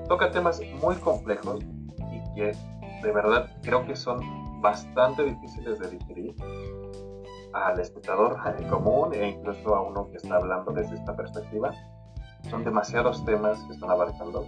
Toca 0.07 0.31
temas 0.31 0.61
muy 0.81 0.95
complejos 0.95 1.63
y 1.63 2.35
que 2.35 2.55
de 3.03 3.11
verdad 3.11 3.49
creo 3.61 3.85
que 3.85 3.95
son 3.95 4.19
bastante 4.61 5.23
difíciles 5.23 5.79
de 5.79 5.89
digerir 5.89 6.35
al 7.53 7.79
espectador 7.79 8.37
común 8.69 9.13
e 9.13 9.27
incluso 9.29 9.75
a 9.75 9.81
uno 9.81 10.09
que 10.11 10.17
está 10.17 10.35
hablando 10.35 10.71
desde 10.71 10.95
esta 10.95 11.15
perspectiva. 11.15 11.73
Son 12.49 12.63
demasiados 12.63 13.23
temas 13.25 13.61
que 13.63 13.73
están 13.73 13.89
abarcando. 13.89 14.45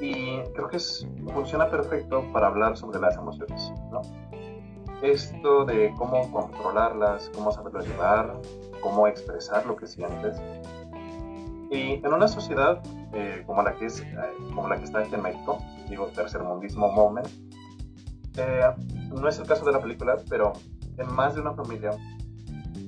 Y 0.00 0.40
creo 0.54 0.68
que 0.68 0.78
funciona 1.32 1.68
perfecto 1.68 2.22
para 2.32 2.48
hablar 2.48 2.76
sobre 2.76 3.00
las 3.00 3.16
emociones. 3.16 3.72
¿no? 3.90 4.02
Esto 5.02 5.64
de 5.64 5.94
cómo 5.96 6.30
controlarlas, 6.32 7.30
cómo 7.34 7.52
saberlo 7.52 7.80
llevar, 7.80 8.40
cómo 8.80 9.06
expresar 9.06 9.64
lo 9.66 9.76
que 9.76 9.86
sientes. 9.86 10.40
Y 11.70 12.04
en 12.04 12.12
una 12.12 12.26
sociedad 12.26 12.82
eh, 13.12 13.42
como, 13.46 13.62
la 13.62 13.74
que 13.74 13.86
es, 13.86 14.00
eh, 14.00 14.16
como 14.54 14.68
la 14.68 14.76
que 14.76 14.84
está 14.84 15.00
aquí 15.00 15.14
en 15.14 15.22
México, 15.22 15.58
digo 15.88 16.06
tercermundismo 16.08 16.90
moment, 16.90 17.28
eh, 18.36 18.62
no 19.10 19.28
es 19.28 19.38
el 19.38 19.46
caso 19.46 19.64
de 19.64 19.72
la 19.72 19.80
película, 19.80 20.16
pero 20.28 20.52
en 20.96 21.14
más 21.14 21.34
de 21.34 21.42
una 21.42 21.54
familia 21.54 21.90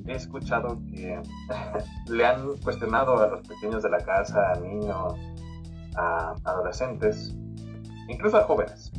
he 0.06 0.12
escuchado 0.12 0.80
que 0.90 1.20
le 2.08 2.26
han 2.26 2.56
cuestionado 2.58 3.18
a 3.18 3.28
los 3.28 3.46
pequeños 3.46 3.82
de 3.82 3.90
la 3.90 3.98
casa, 3.98 4.52
a 4.52 4.60
niños, 4.60 5.14
a 5.96 6.34
adolescentes, 6.44 7.36
incluso 8.08 8.36
a 8.38 8.42
jóvenes, 8.42 8.90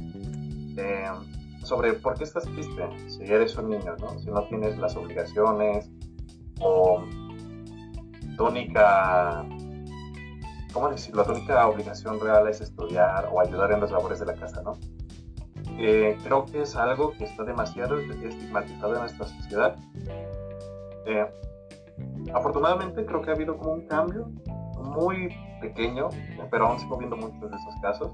sobre 1.63 1.93
por 1.93 2.17
qué 2.17 2.24
estás 2.24 2.43
triste 2.43 2.84
si 3.08 3.24
eres 3.24 3.56
un 3.56 3.69
niño, 3.69 3.95
¿no? 4.00 4.17
si 4.19 4.30
no 4.30 4.43
tienes 4.43 4.78
las 4.78 4.95
obligaciones 4.95 5.89
o 6.60 7.04
tu 8.38 8.47
única, 8.47 9.45
¿cómo 10.74 10.89
decirlo? 10.89 11.24
Tu 11.24 11.32
única 11.32 11.67
obligación 11.67 12.19
real 12.19 12.47
es 12.47 12.62
estudiar 12.62 13.30
o 13.32 13.39
ayudar 13.39 13.71
en 13.71 13.82
las 13.82 13.91
labores 13.91 14.19
de 14.19 14.26
la 14.26 14.34
casa, 14.36 14.62
¿no? 14.62 14.74
Eh, 15.78 16.17
creo 16.24 16.45
que 16.45 16.62
es 16.62 16.76
algo 16.76 17.12
que 17.12 17.24
está 17.24 17.43
demasiado 17.43 17.97
estigmatizado 17.97 18.93
en 18.93 19.02
nuestra 19.02 19.26
sociedad. 19.26 19.76
Eh, 21.06 21.26
afortunadamente 22.34 23.06
creo 23.06 23.21
que 23.21 23.32
ha 23.32 23.34
habido 23.34 23.58
como 23.58 23.74
un 23.74 23.88
cambio 23.88 24.30
muy 24.78 25.30
pequeño, 25.60 26.10
pero 26.50 26.67
aún 26.67 26.80
sigo 26.80 26.97
viendo 26.97 27.15
muchos 27.15 27.50
de 27.50 27.58
esos 27.58 27.76
casos, 27.82 28.12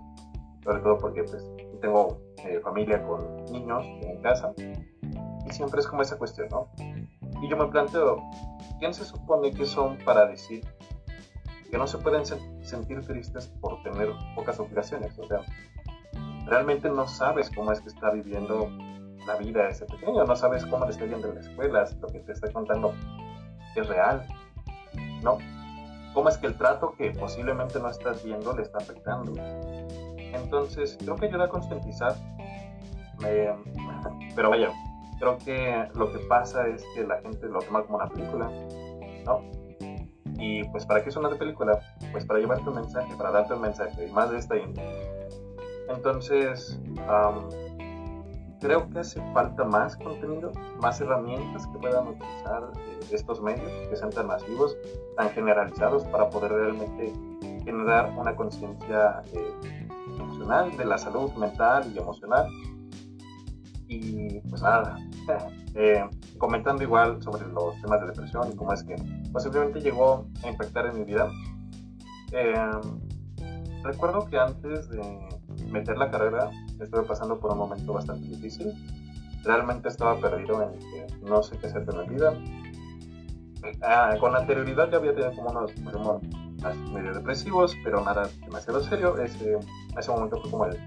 sobre 0.64 0.80
todo 0.80 0.98
porque 0.98 1.24
pues, 1.24 1.44
tengo 1.78 2.20
eh, 2.46 2.60
familia 2.64 3.04
con 3.04 3.46
niños 3.46 3.86
en 4.02 4.22
casa 4.22 4.54
y 4.58 5.52
siempre 5.52 5.80
es 5.80 5.88
como 5.88 6.02
esa 6.02 6.18
cuestión, 6.18 6.50
¿no? 6.50 6.70
Y 7.42 7.50
yo 7.50 7.58
me 7.58 7.68
planteo, 7.68 8.24
¿quién 8.80 8.94
se 8.94 9.06
supone 9.06 9.52
que 9.52 9.66
son 9.66 9.98
para 10.00 10.26
decir 10.26 10.66
que 11.70 11.78
no 11.78 11.88
se 11.88 11.98
pueden 11.98 12.26
sentir 12.26 13.06
tristes 13.06 13.48
por 13.62 13.82
tener 13.84 14.10
pocas 14.36 14.60
obligaciones? 14.60 15.18
O 15.20 15.28
sea, 15.28 15.42
realmente 16.46 16.90
no 16.90 17.08
sabes 17.08 17.50
cómo 17.56 17.72
es 17.72 17.82
que 17.82 17.90
está 17.90 18.12
viviendo 18.12 18.70
la 19.26 19.36
vida 19.36 19.70
ese 19.70 19.86
pequeño, 19.86 20.24
no 20.24 20.36
sabes 20.36 20.66
cómo 20.66 20.86
le 20.86 20.92
está 20.92 21.06
viendo 21.06 21.28
en 21.28 21.36
la 21.36 21.42
escuela, 21.42 21.86
lo 22.02 22.08
que 22.08 22.20
te 22.20 22.32
está 22.32 22.52
contando 22.52 22.94
es 23.76 23.88
real, 23.88 24.26
¿no? 25.22 25.38
¿Cómo 26.14 26.30
es 26.30 26.38
que 26.38 26.48
el 26.48 26.58
trato 26.58 26.96
que 26.98 27.12
posiblemente 27.12 27.80
no 27.80 27.90
estás 27.90 28.24
viendo 28.24 28.56
le 28.56 28.64
está 28.64 28.80
afectando? 28.80 29.34
Entonces, 30.34 30.98
creo 31.00 31.16
que 31.16 31.28
ayuda 31.28 31.46
a 31.46 31.50
concientizar, 31.50 32.16
pero 34.36 34.50
vaya, 34.50 34.72
creo 35.20 35.38
que 35.38 35.88
lo 35.96 36.12
que 36.12 36.20
pasa 36.20 36.68
es 36.68 36.84
que 36.94 37.04
la 37.04 37.20
gente 37.22 37.48
lo 37.48 37.60
toma 37.60 37.84
como 37.84 37.98
una 37.98 38.08
película, 38.08 38.52
¿no? 39.26 39.42
Y 40.40 40.64
pues, 40.66 40.86
¿para 40.86 41.02
qué 41.04 41.10
es 41.10 41.16
una 41.16 41.30
película? 41.30 41.80
Pues 42.12 42.26
para 42.26 42.40
llevarte 42.40 42.70
un 42.70 42.76
mensaje, 42.76 43.16
para 43.18 43.32
darte 43.32 43.54
un 43.54 43.62
mensaje, 43.62 44.08
y 44.08 44.12
más 44.12 44.30
de 44.30 44.38
esta 44.38 44.56
índole. 44.56 45.28
Entonces, 45.90 46.80
creo 48.60 48.90
que 48.90 49.00
hace 49.00 49.22
falta 49.34 49.64
más 49.64 49.96
contenido, 49.98 50.52
más 50.80 51.00
herramientas 51.02 51.66
que 51.68 51.80
puedan 51.80 52.08
utilizar 52.08 52.72
eh, 52.76 53.00
estos 53.12 53.42
medios, 53.42 53.72
que 53.90 53.96
sean 53.96 54.12
tan 54.12 54.28
masivos, 54.28 54.78
tan 55.16 55.30
generalizados, 55.32 56.04
para 56.06 56.30
poder 56.30 56.52
realmente 56.52 57.14
generar 57.64 58.14
una 58.18 58.36
conciencia 58.36 59.24
eh, 59.34 59.87
de 60.48 60.86
la 60.86 60.98
salud 60.98 61.34
mental 61.34 61.92
y 61.94 61.98
emocional. 61.98 62.48
Y 63.90 64.40
pues 64.50 64.62
nada, 64.62 64.98
eh, 65.76 66.06
comentando 66.38 66.84
igual 66.84 67.22
sobre 67.22 67.48
los 67.48 67.80
temas 67.82 68.00
de 68.02 68.08
depresión 68.08 68.52
y 68.52 68.56
cómo 68.56 68.72
es 68.72 68.84
que 68.84 68.96
posiblemente 69.34 69.82
llegó 69.82 70.26
a 70.44 70.50
impactar 70.50 70.86
en 70.88 71.00
mi 71.00 71.06
vida. 71.06 71.30
recuerdo 73.84 74.26
que 74.28 74.38
antes 74.38 74.90
de 74.90 75.02
meter 75.70 75.98
la 75.98 76.10
carrera 76.10 76.50
estuve 76.80 77.04
pasando 77.04 77.40
por 77.40 77.52
un 77.52 77.58
momento 77.58 77.94
bastante 77.94 78.28
difícil. 78.28 78.74
Realmente 79.44 79.90
estaba 79.90 80.20
perdido 80.20 80.64
en 80.64 80.80
que 80.80 81.26
no 81.26 81.44
sé 81.44 81.58
qué 81.58 81.68
hacer 81.68 81.86
de 81.86 81.98
mi 82.04 82.16
vida. 82.16 82.34
Ah, 83.82 84.16
con 84.20 84.34
anterioridad 84.34 84.90
ya 84.90 84.98
había 84.98 85.14
tenido 85.14 85.36
como 85.36 85.50
unos 85.50 85.72
problemas 86.58 86.92
medio 86.92 87.14
depresivos, 87.14 87.76
pero 87.84 88.04
nada 88.04 88.30
demasiado 88.46 88.82
serio. 88.82 89.18
Ese, 89.18 89.58
ese 89.98 90.12
momento 90.12 90.42
fue 90.42 90.52
como 90.52 90.66
el 90.66 90.78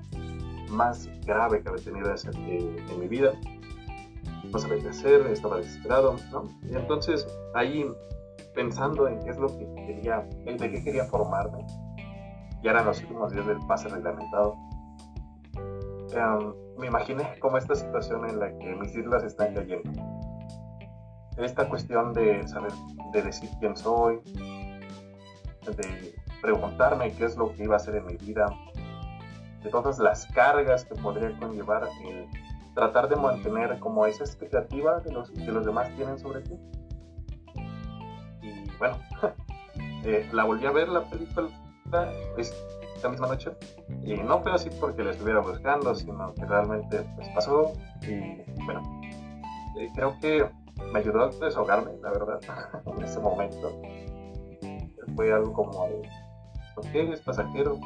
más 0.70 1.08
grave 1.24 1.62
que 1.62 1.68
había 1.68 1.84
tenido 1.84 2.14
en 2.48 3.00
mi 3.00 3.08
vida. 3.08 3.32
No 4.52 4.58
sabía 4.58 4.82
qué 4.82 4.88
hacer, 4.88 5.26
estaba 5.26 5.58
desesperado, 5.58 6.16
¿no? 6.32 6.44
Y 6.68 6.74
entonces 6.74 7.26
ahí 7.54 7.86
pensando 8.54 9.06
en 9.08 9.20
qué 9.20 9.30
es 9.30 9.38
lo 9.38 9.46
que 9.46 9.66
quería, 9.86 10.26
de 10.44 10.70
qué 10.70 10.82
quería 10.82 11.04
formarme, 11.04 11.64
ya 12.62 12.72
eran 12.72 12.86
los 12.86 13.00
últimos 13.00 13.32
días 13.32 13.46
del 13.46 13.58
pase 13.66 13.88
reglamentado. 13.88 14.56
Em, 16.12 16.52
me 16.78 16.86
imaginé 16.88 17.38
como 17.38 17.58
esta 17.58 17.74
situación 17.74 18.28
en 18.28 18.40
la 18.40 18.50
que 18.58 18.74
mis 18.74 18.94
islas 18.94 19.22
están 19.24 19.54
cayendo. 19.54 19.90
Esta 21.36 21.68
cuestión 21.68 22.12
de 22.12 22.46
saber, 22.48 22.72
de 23.12 23.22
decir 23.22 23.48
quién 23.60 23.76
soy, 23.76 24.20
de 25.70 26.14
preguntarme 26.40 27.12
qué 27.12 27.24
es 27.24 27.36
lo 27.36 27.52
que 27.54 27.64
iba 27.64 27.74
a 27.74 27.76
hacer 27.76 27.96
en 27.96 28.06
mi 28.06 28.16
vida, 28.16 28.46
de 29.62 29.70
todas 29.70 29.98
las 29.98 30.26
cargas 30.26 30.84
que 30.84 30.94
podría 30.94 31.36
conllevar 31.38 31.88
el 32.04 32.26
tratar 32.74 33.08
de 33.08 33.16
mantener 33.16 33.78
como 33.78 34.06
esa 34.06 34.24
expectativa 34.24 35.00
de 35.00 35.12
los 35.12 35.30
que 35.30 35.52
los 35.52 35.66
demás 35.66 35.88
tienen 35.96 36.18
sobre 36.18 36.40
ti. 36.42 36.58
Y 38.42 38.70
bueno, 38.78 38.96
eh, 40.04 40.28
la 40.32 40.44
volví 40.44 40.66
a 40.66 40.70
ver 40.70 40.88
la 40.88 41.04
película 41.10 41.48
esta 42.36 43.08
misma 43.08 43.26
noche. 43.28 43.50
Y 44.02 44.14
no 44.14 44.40
fue 44.40 44.52
así 44.52 44.70
porque 44.80 45.02
la 45.02 45.10
estuviera 45.10 45.40
buscando, 45.40 45.94
sino 45.94 46.34
que 46.34 46.44
realmente 46.44 47.04
pues, 47.16 47.28
pasó. 47.34 47.72
Y 48.02 48.42
bueno, 48.64 49.00
eh, 49.78 49.88
creo 49.94 50.16
que 50.20 50.48
me 50.92 50.98
ayudó 50.98 51.24
a 51.24 51.28
desahogarme, 51.28 51.92
la 52.02 52.10
verdad, 52.10 52.40
en 52.86 53.02
ese 53.02 53.20
momento. 53.20 53.80
Fue 55.16 55.32
algo 55.32 55.52
como, 55.52 55.70
ok, 56.76 56.94
es 56.94 57.20
pasajero, 57.20 57.78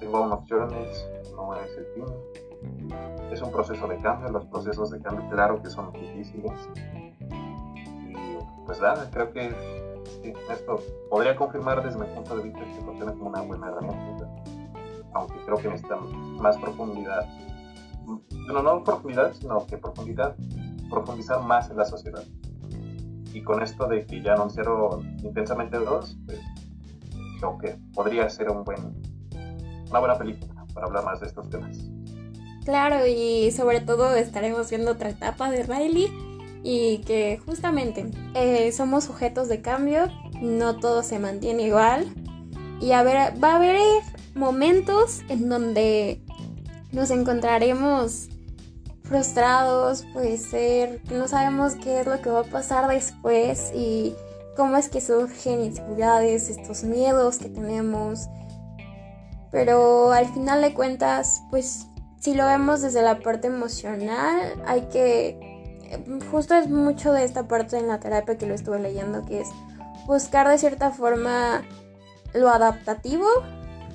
tengo 0.00 0.18
aún 0.18 0.32
opciones, 0.32 1.06
no 1.36 1.54
es 1.54 1.70
el 1.76 1.86
fin. 1.94 2.04
Es 3.30 3.42
un 3.42 3.50
proceso 3.50 3.86
de 3.88 3.96
cambio, 3.98 4.30
los 4.30 4.46
procesos 4.46 4.90
de 4.90 5.00
cambio, 5.00 5.28
claro 5.30 5.62
que 5.62 5.70
son 5.70 5.92
difíciles. 5.92 6.52
Y 8.08 8.14
pues 8.66 8.80
nada, 8.80 9.08
creo 9.10 9.32
que 9.32 9.54
esto 10.50 10.78
podría 11.10 11.34
confirmar 11.36 11.82
desde 11.82 11.98
mi 11.98 12.06
punto 12.14 12.36
de 12.36 12.44
vista 12.44 12.60
que 12.60 12.80
funciona 12.84 13.12
como 13.12 13.28
una 13.28 13.42
buena 13.42 13.68
herramienta, 13.68 14.28
aunque 15.14 15.34
creo 15.44 15.56
que 15.56 15.68
necesita 15.68 15.96
más 15.96 16.56
profundidad. 16.58 17.26
No, 18.46 18.62
no 18.62 18.82
profundidad, 18.84 19.32
sino 19.34 19.66
que 19.66 19.78
profundidad, 19.78 20.36
profundizar 20.90 21.42
más 21.42 21.70
en 21.70 21.76
la 21.76 21.84
sociedad. 21.84 22.22
Y 23.32 23.42
con 23.42 23.62
esto 23.62 23.86
de 23.86 24.04
que 24.06 24.20
ya 24.20 24.34
anunciaron 24.34 25.16
Intensamente 25.22 25.78
dos, 25.78 26.16
pues 26.26 26.40
creo 27.38 27.58
que 27.58 27.76
podría 27.94 28.28
ser 28.28 28.50
un 28.50 28.64
buen, 28.64 28.80
una 29.88 29.98
buena 29.98 30.18
película 30.18 30.64
para 30.74 30.86
hablar 30.86 31.04
más 31.04 31.20
de 31.20 31.26
estos 31.26 31.48
temas. 31.48 31.78
Claro, 32.64 33.06
y 33.06 33.50
sobre 33.50 33.80
todo 33.80 34.14
estaremos 34.14 34.70
viendo 34.70 34.92
otra 34.92 35.10
etapa 35.10 35.50
de 35.50 35.64
Riley 35.64 36.08
y 36.62 36.98
que 36.98 37.40
justamente 37.44 38.10
eh, 38.34 38.70
somos 38.72 39.04
sujetos 39.04 39.48
de 39.48 39.62
cambio, 39.62 40.06
no 40.40 40.78
todo 40.78 41.02
se 41.02 41.18
mantiene 41.18 41.64
igual 41.64 42.06
y 42.80 42.92
a 42.92 43.02
ver, 43.04 43.42
va 43.42 43.52
a 43.52 43.56
haber 43.56 43.80
momentos 44.34 45.22
en 45.28 45.48
donde 45.48 46.20
nos 46.90 47.10
encontraremos 47.10 48.28
frustrados, 49.12 50.06
puede 50.14 50.38
ser 50.38 51.02
no 51.10 51.28
sabemos 51.28 51.74
qué 51.74 52.00
es 52.00 52.06
lo 52.06 52.22
que 52.22 52.30
va 52.30 52.40
a 52.40 52.44
pasar 52.44 52.88
después 52.88 53.70
y 53.74 54.14
cómo 54.56 54.78
es 54.78 54.88
que 54.88 55.02
surgen 55.02 55.60
inseguridades, 55.60 56.48
estos 56.48 56.82
miedos 56.82 57.36
que 57.36 57.50
tenemos. 57.50 58.28
Pero 59.50 60.12
al 60.12 60.32
final 60.32 60.62
de 60.62 60.72
cuentas, 60.72 61.42
pues 61.50 61.88
si 62.20 62.32
lo 62.32 62.46
vemos 62.46 62.80
desde 62.80 63.02
la 63.02 63.18
parte 63.18 63.48
emocional, 63.48 64.62
hay 64.66 64.88
que... 64.88 65.38
Justo 66.30 66.54
es 66.54 66.70
mucho 66.70 67.12
de 67.12 67.24
esta 67.24 67.46
parte 67.46 67.76
en 67.76 67.88
la 67.88 68.00
terapia 68.00 68.38
que 68.38 68.46
lo 68.46 68.54
estuve 68.54 68.78
leyendo, 68.78 69.26
que 69.26 69.42
es 69.42 69.48
buscar 70.06 70.48
de 70.48 70.56
cierta 70.56 70.90
forma 70.90 71.62
lo 72.32 72.48
adaptativo, 72.48 73.26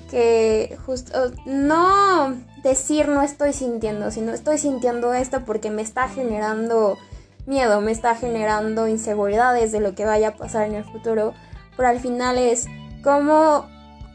que 0.08 0.78
justo 0.86 1.32
no 1.44 2.36
decir 2.62 3.08
no 3.08 3.22
estoy 3.22 3.52
sintiendo, 3.52 4.10
sino 4.10 4.32
estoy 4.32 4.58
sintiendo 4.58 5.12
esto 5.14 5.44
porque 5.44 5.70
me 5.70 5.82
está 5.82 6.08
generando 6.08 6.98
miedo, 7.46 7.80
me 7.80 7.92
está 7.92 8.14
generando 8.14 8.88
inseguridades 8.88 9.72
de 9.72 9.80
lo 9.80 9.94
que 9.94 10.04
vaya 10.04 10.28
a 10.28 10.36
pasar 10.36 10.66
en 10.68 10.74
el 10.74 10.84
futuro, 10.84 11.34
pero 11.76 11.88
al 11.88 11.98
final 11.98 12.38
es 12.38 12.66
cómo, 13.02 13.66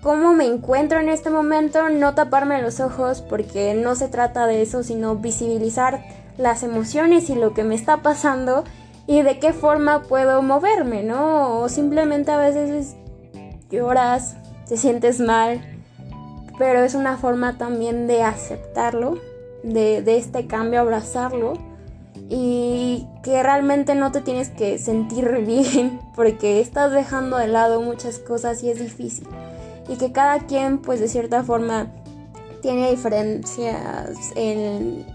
cómo 0.01 0.33
me 0.33 0.45
encuentro 0.45 0.99
en 0.99 1.09
este 1.09 1.29
momento, 1.29 1.89
no 1.89 2.13
taparme 2.13 2.61
los 2.61 2.79
ojos 2.79 3.21
porque 3.21 3.73
no 3.73 3.95
se 3.95 4.07
trata 4.07 4.45
de 4.45 4.61
eso, 4.61 4.83
sino 4.83 5.15
visibilizar 5.15 6.03
las 6.37 6.63
emociones 6.63 7.29
y 7.29 7.35
lo 7.35 7.53
que 7.53 7.63
me 7.63 7.75
está 7.75 7.97
pasando 7.97 8.63
y 9.07 9.21
de 9.21 9.39
qué 9.39 9.53
forma 9.53 10.03
puedo 10.03 10.41
moverme, 10.41 11.03
¿no? 11.03 11.59
O 11.59 11.69
simplemente 11.69 12.31
a 12.31 12.37
veces 12.37 12.95
lloras, 13.69 14.35
te 14.67 14.77
sientes 14.77 15.19
mal, 15.19 15.72
pero 16.57 16.83
es 16.83 16.95
una 16.95 17.17
forma 17.17 17.57
también 17.57 18.07
de 18.07 18.23
aceptarlo, 18.23 19.19
de, 19.63 20.01
de 20.01 20.17
este 20.17 20.47
cambio, 20.47 20.81
abrazarlo 20.81 21.53
y 22.29 23.07
que 23.23 23.43
realmente 23.43 23.95
no 23.95 24.11
te 24.11 24.21
tienes 24.21 24.49
que 24.49 24.77
sentir 24.77 25.29
bien 25.45 25.99
porque 26.15 26.61
estás 26.61 26.91
dejando 26.91 27.37
de 27.37 27.47
lado 27.47 27.81
muchas 27.81 28.19
cosas 28.19 28.63
y 28.63 28.69
es 28.69 28.79
difícil. 28.79 29.27
Y 29.89 29.97
que 29.97 30.11
cada 30.11 30.39
quien 30.39 30.79
pues 30.79 30.99
de 30.99 31.07
cierta 31.07 31.43
forma 31.43 31.91
tiene 32.61 32.89
diferencias 32.89 34.31
en 34.35 35.05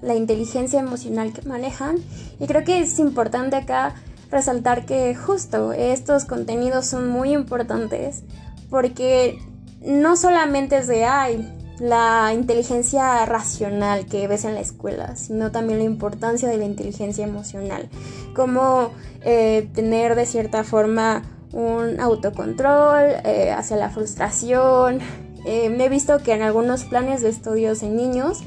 la 0.00 0.14
inteligencia 0.14 0.80
emocional 0.80 1.32
que 1.32 1.42
manejan. 1.42 1.98
Y 2.40 2.46
creo 2.46 2.64
que 2.64 2.80
es 2.80 2.98
importante 2.98 3.56
acá 3.56 3.94
resaltar 4.30 4.84
que 4.86 5.14
justo 5.14 5.72
estos 5.72 6.24
contenidos 6.24 6.86
son 6.86 7.08
muy 7.08 7.32
importantes 7.32 8.22
porque 8.70 9.38
no 9.84 10.16
solamente 10.16 10.78
es 10.78 10.86
de, 10.86 11.04
ay, 11.04 11.52
la 11.78 12.32
inteligencia 12.32 13.24
racional 13.26 14.06
que 14.06 14.28
ves 14.28 14.44
en 14.44 14.54
la 14.54 14.60
escuela, 14.60 15.16
sino 15.16 15.50
también 15.50 15.78
la 15.78 15.84
importancia 15.84 16.48
de 16.48 16.56
la 16.56 16.64
inteligencia 16.64 17.24
emocional, 17.24 17.88
como 18.34 18.92
eh, 19.22 19.68
tener 19.74 20.14
de 20.14 20.26
cierta 20.26 20.64
forma 20.64 21.22
un 21.52 22.00
autocontrol 22.00 23.04
eh, 23.24 23.52
hacia 23.56 23.76
la 23.76 23.90
frustración. 23.90 25.00
Eh, 25.46 25.68
me 25.70 25.86
he 25.86 25.88
visto 25.88 26.18
que 26.22 26.32
en 26.32 26.42
algunos 26.42 26.84
planes 26.84 27.22
de 27.22 27.28
estudios 27.28 27.82
en 27.82 27.96
niños 27.96 28.42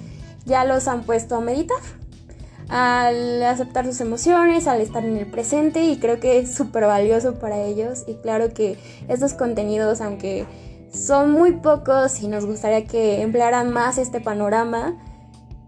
ya 0.45 0.65
los 0.65 0.87
han 0.87 1.03
puesto 1.03 1.35
a 1.35 1.41
meditar, 1.41 1.77
al 2.69 3.43
aceptar 3.43 3.85
sus 3.85 4.01
emociones, 4.01 4.67
al 4.67 4.81
estar 4.81 5.05
en 5.05 5.17
el 5.17 5.27
presente 5.27 5.83
y 5.83 5.99
creo 5.99 6.19
que 6.19 6.39
es 6.39 6.53
súper 6.53 6.85
valioso 6.85 7.35
para 7.35 7.61
ellos 7.61 8.03
y 8.07 8.15
claro 8.15 8.53
que 8.53 8.77
estos 9.07 9.33
contenidos, 9.33 10.01
aunque 10.01 10.45
son 10.91 11.31
muy 11.31 11.53
pocos 11.53 12.21
y 12.21 12.27
nos 12.27 12.45
gustaría 12.45 12.85
que 12.85 13.21
emplearan 13.21 13.71
más 13.71 13.97
este 13.97 14.21
panorama. 14.21 14.95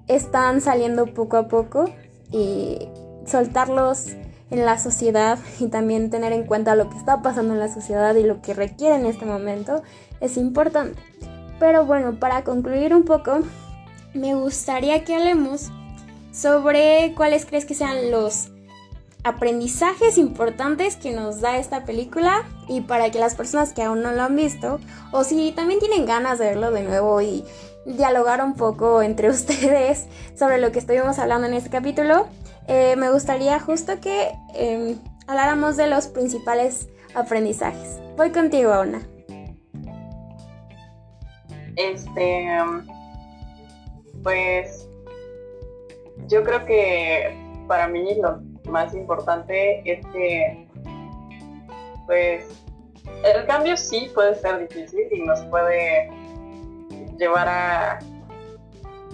Están 0.07 0.61
saliendo 0.61 1.13
poco 1.13 1.37
a 1.37 1.47
poco 1.47 1.85
y 2.31 2.87
soltarlos 3.25 4.07
en 4.49 4.65
la 4.65 4.77
sociedad 4.77 5.37
y 5.59 5.67
también 5.67 6.09
tener 6.09 6.33
en 6.33 6.45
cuenta 6.45 6.75
lo 6.75 6.89
que 6.89 6.97
está 6.97 7.21
pasando 7.21 7.53
en 7.53 7.59
la 7.59 7.71
sociedad 7.71 8.15
y 8.15 8.23
lo 8.23 8.41
que 8.41 8.53
requiere 8.53 8.95
en 8.95 9.05
este 9.05 9.25
momento 9.25 9.83
es 10.21 10.37
importante. 10.37 10.99
Pero 11.59 11.85
bueno, 11.85 12.19
para 12.19 12.43
concluir 12.43 12.95
un 12.95 13.03
poco, 13.03 13.39
me 14.13 14.33
gustaría 14.33 15.03
que 15.03 15.15
hablemos 15.15 15.69
sobre 16.31 17.13
cuáles 17.15 17.45
crees 17.45 17.65
que 17.65 17.75
sean 17.75 18.11
los 18.11 18.49
aprendizajes 19.23 20.17
importantes 20.17 20.95
que 20.95 21.11
nos 21.11 21.41
da 21.41 21.57
esta 21.57 21.83
película 21.83 22.43
y 22.67 22.81
para 22.81 23.11
que 23.11 23.19
las 23.19 23.35
personas 23.35 23.73
que 23.73 23.83
aún 23.83 24.01
no 24.01 24.11
lo 24.13 24.23
han 24.23 24.35
visto 24.35 24.79
o 25.11 25.23
si 25.23 25.51
también 25.51 25.79
tienen 25.79 26.05
ganas 26.05 26.39
de 26.39 26.45
verlo 26.45 26.71
de 26.71 26.83
nuevo 26.83 27.21
y 27.21 27.43
dialogar 27.85 28.43
un 28.43 28.55
poco 28.55 29.01
entre 29.01 29.29
ustedes 29.29 30.07
sobre 30.35 30.59
lo 30.59 30.71
que 30.71 30.79
estuvimos 30.79 31.19
hablando 31.19 31.47
en 31.47 31.53
este 31.53 31.69
capítulo, 31.69 32.27
eh, 32.67 32.95
me 32.97 33.11
gustaría 33.11 33.59
justo 33.59 33.99
que 33.99 34.31
em, 34.53 34.97
habláramos 35.27 35.75
de 35.75 35.87
los 35.87 36.07
principales 36.07 36.87
aprendizajes. 37.13 37.99
Voy 38.15 38.31
contigo, 38.31 38.71
Ana. 38.71 39.01
Este, 41.75 42.47
pues 44.23 44.87
yo 46.27 46.43
creo 46.43 46.65
que 46.65 47.35
para 47.67 47.87
mí 47.87 48.15
lo 48.21 48.41
más 48.65 48.93
importante 48.93 49.81
es 49.85 50.05
que, 50.07 50.67
pues, 52.05 52.45
el 53.23 53.45
cambio 53.45 53.75
sí 53.75 54.09
puede 54.13 54.35
ser 54.35 54.67
difícil 54.67 55.07
y 55.11 55.21
nos 55.21 55.41
puede 55.45 56.09
llevar 57.17 57.47
a 57.47 57.99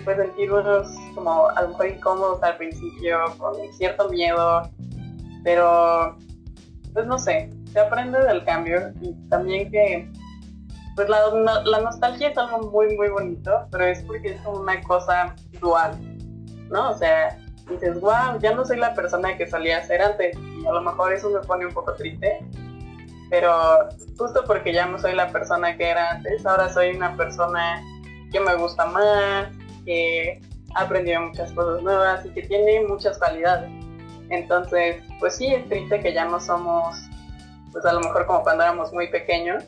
pues 0.04 0.18
sentirnos 0.18 0.88
como 1.16 1.50
a 1.50 1.64
lo 1.64 1.70
mejor 1.70 1.88
incómodos 1.88 2.44
al 2.44 2.58
principio, 2.58 3.18
con 3.40 3.56
cierto 3.74 4.08
miedo, 4.10 4.70
pero 5.44 6.16
pues 6.94 7.08
no 7.08 7.18
sé, 7.18 7.50
se 7.72 7.80
aprende 7.80 8.20
del 8.20 8.44
cambio 8.46 8.94
y 9.02 9.14
también 9.30 9.72
que 9.72 10.08
pues 10.96 11.10
la, 11.10 11.20
la 11.66 11.80
nostalgia 11.82 12.30
es 12.30 12.38
algo 12.38 12.70
muy 12.72 12.96
muy 12.96 13.10
bonito, 13.10 13.68
pero 13.72 13.86
es 13.86 14.04
porque 14.04 14.36
es 14.36 14.46
una 14.46 14.80
cosa 14.84 15.36
dual, 15.60 15.98
¿no? 16.70 16.92
O 16.92 16.98
sea, 16.98 17.38
dices, 17.70 18.00
wow, 18.00 18.40
ya 18.40 18.54
no 18.54 18.66
soy 18.66 18.78
la 18.78 18.94
persona 18.94 19.38
que 19.38 19.48
solía 19.48 19.84
ser 19.84 20.02
antes. 20.02 20.38
Y 20.38 20.68
a 20.68 20.72
lo 20.72 20.82
mejor 20.82 21.14
eso 21.14 21.30
me 21.30 21.40
pone 21.42 21.66
un 21.66 21.74
poco 21.74 21.94
triste. 21.94 22.40
Pero 23.30 23.90
justo 24.18 24.44
porque 24.46 24.72
ya 24.72 24.86
no 24.86 25.00
soy 25.00 25.16
la 25.16 25.30
persona 25.32 25.76
que 25.76 25.90
era 25.90 26.12
antes, 26.12 26.46
ahora 26.46 26.70
soy 26.70 26.96
una 26.96 27.16
persona 27.18 27.82
que 28.32 28.40
me 28.40 28.56
gusta 28.56 28.86
más, 28.86 29.48
que 29.84 30.40
ha 30.76 30.82
aprendido 30.82 31.22
muchas 31.22 31.52
cosas 31.54 31.82
nuevas 31.82 32.26
y 32.26 32.30
que 32.30 32.44
tiene 32.44 32.86
muchas 32.88 33.18
cualidades. 33.18 33.70
Entonces, 34.30 34.98
pues 35.20 35.36
sí, 35.36 35.48
es 35.48 35.68
triste 35.70 36.00
que 36.02 36.14
ya 36.14 36.26
no 36.26 36.40
somos, 36.40 36.96
pues 37.72 37.86
a 37.86 37.94
lo 37.94 38.02
mejor 38.02 38.26
como 38.26 38.44
cuando 38.44 38.64
éramos 38.64 38.94
muy 38.94 39.08
pequeños, 39.10 39.64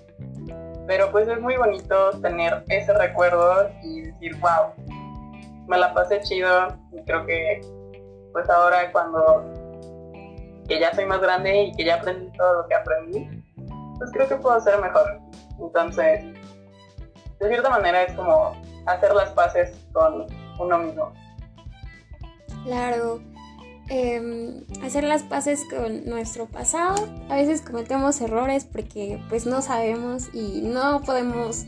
pero 0.87 1.11
pues 1.11 1.27
es 1.27 1.39
muy 1.39 1.57
bonito 1.57 2.11
tener 2.21 2.63
ese 2.69 2.93
recuerdo 2.93 3.69
y 3.83 4.01
decir, 4.01 4.35
wow, 4.39 4.73
me 5.67 5.77
la 5.77 5.93
pasé 5.93 6.21
chido 6.21 6.77
y 6.91 7.03
creo 7.03 7.25
que 7.25 7.61
pues 8.33 8.49
ahora 8.49 8.91
cuando 8.91 9.53
que 10.67 10.79
ya 10.79 10.93
soy 10.93 11.05
más 11.05 11.21
grande 11.21 11.63
y 11.63 11.71
que 11.73 11.85
ya 11.85 11.95
aprendí 11.95 12.37
todo 12.37 12.61
lo 12.61 12.67
que 12.67 12.75
aprendí, 12.75 13.43
pues 13.97 14.11
creo 14.11 14.27
que 14.27 14.35
puedo 14.35 14.59
ser 14.59 14.79
mejor. 14.81 15.19
Entonces, 15.59 16.25
de 17.39 17.47
cierta 17.47 17.69
manera 17.69 18.03
es 18.03 18.13
como 18.13 18.53
hacer 18.85 19.13
las 19.13 19.29
paces 19.31 19.77
con 19.93 20.27
uno 20.59 20.77
mismo. 20.79 21.13
Claro, 22.65 23.21
em, 23.89 24.65
hacer 24.83 25.03
las 25.03 25.23
paces 25.23 25.63
con 25.69 26.05
nuestro 26.05 26.47
pasado. 26.47 27.07
A 27.29 27.35
veces 27.35 27.61
cometemos 27.61 28.19
errores 28.21 28.65
porque 28.65 29.21
pues 29.29 29.45
no 29.45 29.61
sabemos 29.61 30.33
y 30.33 30.61
no 30.61 31.01
podemos 31.01 31.65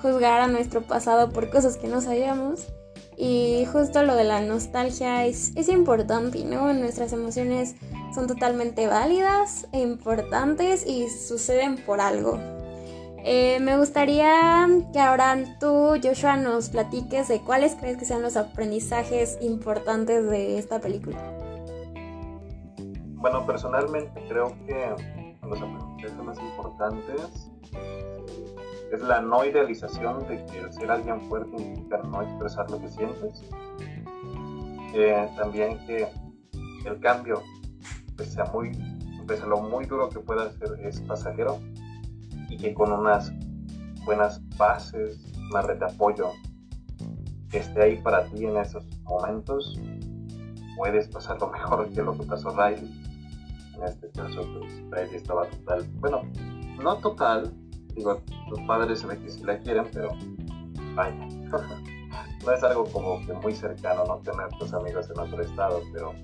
juzgar 0.00 0.40
a 0.40 0.46
nuestro 0.46 0.82
pasado 0.82 1.30
por 1.30 1.50
cosas 1.50 1.76
que 1.76 1.88
no 1.88 2.00
sabíamos. 2.00 2.72
Y 3.20 3.66
justo 3.72 4.04
lo 4.04 4.14
de 4.14 4.22
la 4.22 4.40
nostalgia 4.40 5.26
es, 5.26 5.52
es 5.56 5.68
importante, 5.68 6.44
¿no? 6.44 6.72
Nuestras 6.72 7.12
emociones 7.12 7.74
son 8.14 8.28
totalmente 8.28 8.86
válidas 8.86 9.66
e 9.72 9.80
importantes 9.80 10.86
y 10.86 11.08
suceden 11.08 11.76
por 11.84 12.00
algo. 12.00 12.38
Eh, 13.24 13.58
me 13.60 13.76
gustaría 13.76 14.68
que 14.92 15.00
ahora 15.00 15.36
tú, 15.58 15.98
Joshua, 16.02 16.36
nos 16.36 16.70
platiques 16.70 17.26
de 17.26 17.40
cuáles 17.40 17.74
crees 17.74 17.96
que 17.96 18.04
sean 18.04 18.22
los 18.22 18.36
aprendizajes 18.36 19.36
importantes 19.40 20.30
de 20.30 20.56
esta 20.56 20.80
película. 20.80 21.18
bueno, 23.16 23.44
personalmente 23.44 24.24
creo 24.28 24.54
que 24.64 24.94
los 25.42 25.60
aprendizajes 25.60 26.16
más 26.24 26.38
importantes 26.38 27.50
es 28.92 29.02
la 29.02 29.20
no 29.20 29.44
idealización 29.44 30.26
de 30.28 30.44
que 30.46 30.60
el 30.60 30.72
ser 30.72 30.90
alguien 30.90 31.20
fuerte 31.28 31.50
implica 31.56 31.98
no 31.98 32.22
expresar 32.22 32.70
lo 32.70 32.80
que 32.80 32.88
sientes. 32.88 33.44
Eh, 34.94 35.28
también 35.36 35.78
que 35.86 36.08
el 36.86 36.98
cambio, 37.00 37.42
pese 38.16 38.40
a, 38.40 38.44
muy, 38.46 38.72
pese 39.26 39.42
a 39.42 39.46
lo 39.46 39.60
muy 39.60 39.84
duro 39.84 40.08
que 40.08 40.20
pueda 40.20 40.50
ser, 40.52 40.80
es 40.82 41.00
pasajero 41.02 41.58
y 42.48 42.56
que 42.56 42.72
con 42.72 42.92
unas 42.92 43.30
buenas 44.04 44.40
bases, 44.56 45.20
una 45.50 45.62
red 45.62 45.78
de 45.78 45.86
apoyo 45.86 46.32
que 47.50 47.58
esté 47.58 47.82
ahí 47.82 47.96
para 48.02 48.24
ti 48.24 48.46
en 48.46 48.56
esos 48.56 48.86
momentos, 49.04 49.78
puedes 50.76 51.08
pasarlo 51.08 51.50
mejor 51.50 51.90
que 51.90 52.02
lo 52.02 52.16
que 52.16 52.24
pasó 52.24 52.50
Riley. 52.50 53.04
En 53.76 53.82
este 53.84 54.10
caso, 54.10 54.40
pues 54.58 54.72
Riley 54.90 55.16
estaba 55.16 55.46
total, 55.46 55.86
bueno, 56.00 56.22
no 56.82 56.96
total, 56.98 57.52
digo, 57.98 58.22
tus 58.48 58.60
padres 58.62 59.00
se 59.00 59.06
ve 59.06 59.18
que 59.18 59.30
sí 59.30 59.42
la 59.44 59.58
quieren, 59.58 59.86
pero 59.92 60.10
vaya, 60.94 61.16
no 62.44 62.52
es 62.52 62.62
algo 62.62 62.84
como 62.84 63.24
que 63.26 63.32
muy 63.34 63.54
cercano, 63.54 64.04
no 64.04 64.18
tener 64.18 64.48
tus 64.58 64.72
amigos 64.72 65.10
en 65.10 65.18
otro 65.18 65.42
estado, 65.42 65.82
pero 65.92 66.14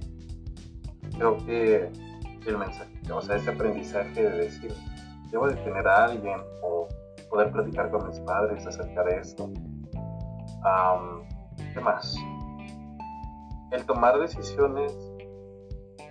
creo 1.16 1.36
que 1.44 1.90
el 2.46 2.58
mensaje, 2.58 2.92
o 3.12 3.20
sea, 3.20 3.36
ese 3.36 3.50
aprendizaje 3.50 4.22
de 4.22 4.30
decir, 4.30 4.74
debo 5.30 5.48
de 5.48 5.56
tener 5.56 5.86
a 5.86 6.04
alguien 6.04 6.40
o 6.62 6.88
poder 7.28 7.50
platicar 7.50 7.90
con 7.90 8.06
mis 8.06 8.20
padres 8.20 8.66
acerca 8.66 9.02
de 9.04 9.18
esto. 9.18 9.50
¿Qué 11.72 11.80
más? 11.80 12.16
El 13.72 13.84
tomar 13.84 14.18
decisiones 14.18 14.96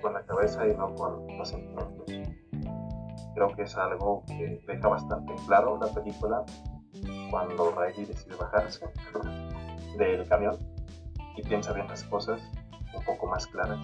con 0.02 0.14
la 0.14 0.24
cabeza 0.26 0.68
y 0.68 0.76
no 0.76 0.94
con 0.96 1.26
los 1.38 1.48
sentimientos. 1.48 2.43
Creo 3.34 3.50
que 3.56 3.64
es 3.64 3.76
algo 3.78 4.24
que 4.28 4.62
deja 4.68 4.88
bastante 4.88 5.34
claro 5.48 5.80
la 5.80 5.88
película 5.88 6.44
cuando 7.30 7.72
Riley 7.72 8.06
decide 8.06 8.36
bajarse 8.36 8.86
del 9.98 10.28
camión 10.28 10.58
y 11.36 11.42
piensa 11.42 11.74
bien 11.74 11.88
las 11.88 12.04
cosas 12.04 12.42
un 12.96 13.04
poco 13.04 13.28
más 13.28 13.48
claras. 13.48 13.80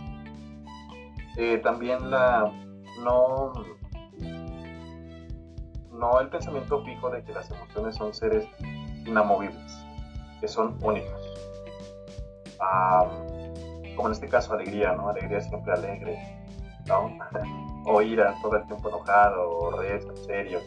Eh, 1.38 1.58
también 1.60 2.12
la 2.12 2.52
no 3.04 3.54
no 6.00 6.20
el 6.20 6.30
pensamiento 6.30 6.84
fijo 6.84 7.10
de 7.10 7.24
que 7.24 7.34
las 7.34 7.52
emociones 7.52 7.96
son 7.96 8.14
seres 8.14 8.48
inamovibles, 9.06 9.86
que 10.40 10.48
son 10.48 10.78
únicos. 10.82 11.20
como 13.96 14.08
en 14.08 14.14
este 14.14 14.28
caso 14.28 14.54
alegría, 14.54 14.94
¿no? 14.94 15.10
Alegría 15.10 15.42
siempre 15.42 15.74
alegre. 15.74 16.46
o 17.86 18.02
ira 18.02 18.36
todo 18.42 18.58
el 18.58 18.66
tiempo 18.66 18.90
enojado, 18.90 19.50
o 19.50 19.72
rezo, 19.80 20.16
serio. 20.16 20.60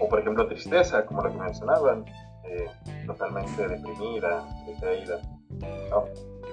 O 0.00 0.08
por 0.08 0.20
ejemplo 0.20 0.46
tristeza, 0.46 1.04
como 1.06 1.22
lo 1.22 1.32
que 1.32 1.38
mencionaban, 1.38 2.04
eh, 2.44 2.70
totalmente 3.06 3.68
deprimida, 3.68 4.44
decaída, 4.66 5.20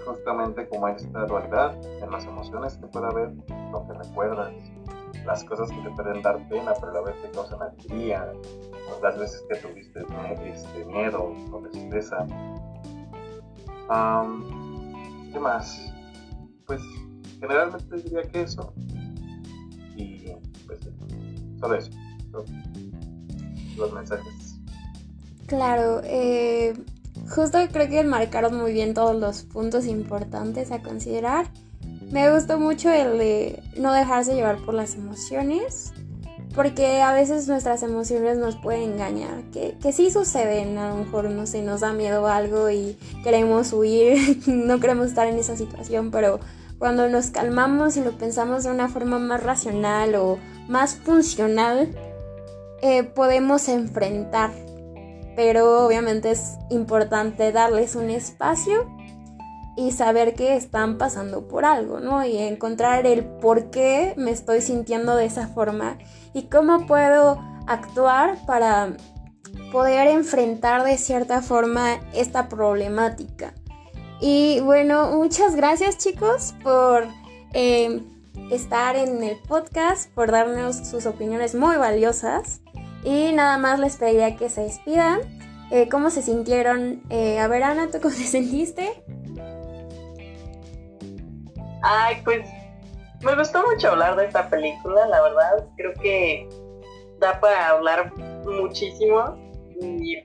justamente 0.06 0.68
como 0.68 0.88
esta 0.88 1.26
dualidad 1.26 1.76
en 1.86 2.12
las 2.12 2.26
emociones 2.26 2.78
que 2.78 2.88
puede 2.88 3.08
haber, 3.08 3.32
lo 3.72 3.86
que 3.88 3.94
recuerdas, 3.94 4.54
las 5.26 5.44
cosas 5.44 5.70
que 5.72 5.78
te 5.78 5.90
pueden 5.92 6.22
dar 6.22 6.38
pena, 6.50 6.74
pero 6.80 6.92
a 6.92 6.96
la 6.96 7.02
vez 7.02 7.22
te 7.22 7.32
causan 7.32 7.62
alegría, 7.62 8.32
las 9.02 9.18
veces 9.18 9.44
que 9.50 9.56
tuviste 9.56 10.06
este, 10.44 10.86
miedo 10.86 11.34
o 11.52 11.60
tristeza. 11.70 12.26
¿Qué 15.32 15.40
más? 15.40 15.94
Pues 16.66 16.82
generalmente 17.48 17.96
diría 17.98 18.22
que 18.24 18.42
eso. 18.42 18.74
Y 19.96 20.32
pues 20.66 20.80
solo 21.60 21.76
eso. 21.76 21.92
Los 23.78 23.94
mensajes. 23.94 24.56
Claro, 25.48 26.02
eh, 26.04 26.74
justo 27.30 27.60
creo 27.72 27.90
que 27.90 28.04
marcaron 28.04 28.58
muy 28.58 28.74
bien 28.74 28.94
todos 28.94 29.16
los 29.16 29.44
puntos 29.44 29.86
importantes 29.86 30.72
a 30.72 30.82
considerar. 30.82 31.48
Me 32.12 32.32
gustó 32.34 32.60
mucho 32.60 32.90
el 32.92 33.18
de 33.18 33.64
no 33.78 33.92
dejarse 33.94 34.36
llevar 34.36 34.58
por 34.58 34.74
las 34.74 34.96
emociones, 34.96 35.94
porque 36.56 37.02
a 37.02 37.14
veces 37.14 37.48
nuestras 37.48 37.84
emociones 37.84 38.38
nos 38.38 38.56
pueden 38.56 38.94
engañar, 38.94 39.44
que, 39.52 39.76
que 39.82 39.92
sí 39.92 40.10
suceden, 40.10 40.78
a 40.78 40.90
lo 40.90 40.98
mejor 40.98 41.30
no 41.30 41.46
sé, 41.46 41.62
nos 41.62 41.82
da 41.82 41.94
miedo 41.94 42.28
algo 42.28 42.70
y 42.70 42.98
queremos 43.24 43.74
huir, 43.74 44.42
no 44.48 44.80
queremos 44.80 45.08
estar 45.08 45.28
en 45.28 45.38
esa 45.38 45.58
situación, 45.58 46.12
pero 46.12 46.40
cuando 46.78 47.10
nos 47.10 47.30
calmamos 47.30 47.98
y 47.98 48.04
lo 48.04 48.12
pensamos 48.18 48.64
de 48.64 48.72
una 48.72 48.90
forma 48.90 49.20
más 49.20 49.44
racional 49.44 50.16
o 50.16 50.40
más 50.68 50.96
funcional, 50.96 51.90
eh, 52.82 53.04
podemos 53.04 53.70
enfrentar. 53.70 54.52
Pero 55.36 55.86
obviamente 55.86 56.32
es 56.32 56.58
importante 56.70 57.52
darles 57.52 57.96
un 57.96 58.10
espacio 58.10 58.90
y 59.76 59.92
saber 59.92 60.36
que 60.36 60.56
están 60.56 60.98
pasando 60.98 61.48
por 61.48 61.66
algo, 61.66 62.00
¿no? 62.00 62.26
Y 62.26 62.38
encontrar 62.38 63.06
el 63.06 63.26
por 63.26 63.70
qué 63.70 64.14
me 64.18 64.32
estoy 64.32 64.62
sintiendo 64.62 65.16
de 65.16 65.26
esa 65.26 65.48
forma 65.48 65.98
y 66.34 66.44
cómo 66.44 66.86
puedo 66.88 67.40
actuar 67.68 68.38
para 68.46 68.96
poder 69.72 70.08
enfrentar 70.08 70.84
de 70.84 70.98
cierta 70.98 71.42
forma 71.42 72.00
esta 72.14 72.48
problemática. 72.48 73.54
Y 74.22 74.60
bueno, 74.62 75.12
muchas 75.12 75.56
gracias 75.56 75.98
chicos 75.98 76.54
por 76.64 77.06
eh, 77.54 78.02
estar 78.52 78.96
en 78.96 79.24
el 79.24 79.38
podcast, 79.48 80.14
por 80.14 80.32
darnos 80.32 80.88
sus 80.88 81.06
opiniones 81.06 81.56
muy 81.56 81.78
valiosas. 81.78 82.62
Y 83.04 83.32
nada 83.34 83.58
más 83.58 83.80
les 83.80 83.98
pediría 83.98 84.36
que 84.36 84.50
se 84.50 84.62
despidan. 84.62 85.20
Eh, 85.72 85.90
¿Cómo 85.90 86.10
se 86.10 86.22
sintieron? 86.22 87.04
Eh, 87.10 87.40
a 87.40 87.48
ver, 87.48 87.64
Ana, 87.64 87.90
¿tú 87.92 88.00
cómo 88.02 88.14
te 88.14 88.24
sentiste? 88.24 89.04
Ay, 91.84 92.22
pues 92.24 92.48
me 93.22 93.36
gustó 93.36 93.64
mucho 93.68 93.90
hablar 93.90 94.16
de 94.16 94.26
esta 94.26 94.50
película, 94.50 95.08
la 95.08 95.22
verdad. 95.22 95.68
Creo 95.78 95.94
que 95.94 96.48
da 97.20 97.40
para 97.40 97.70
hablar 97.70 98.14
muchísimo. 98.46 99.38
Y 99.82 100.24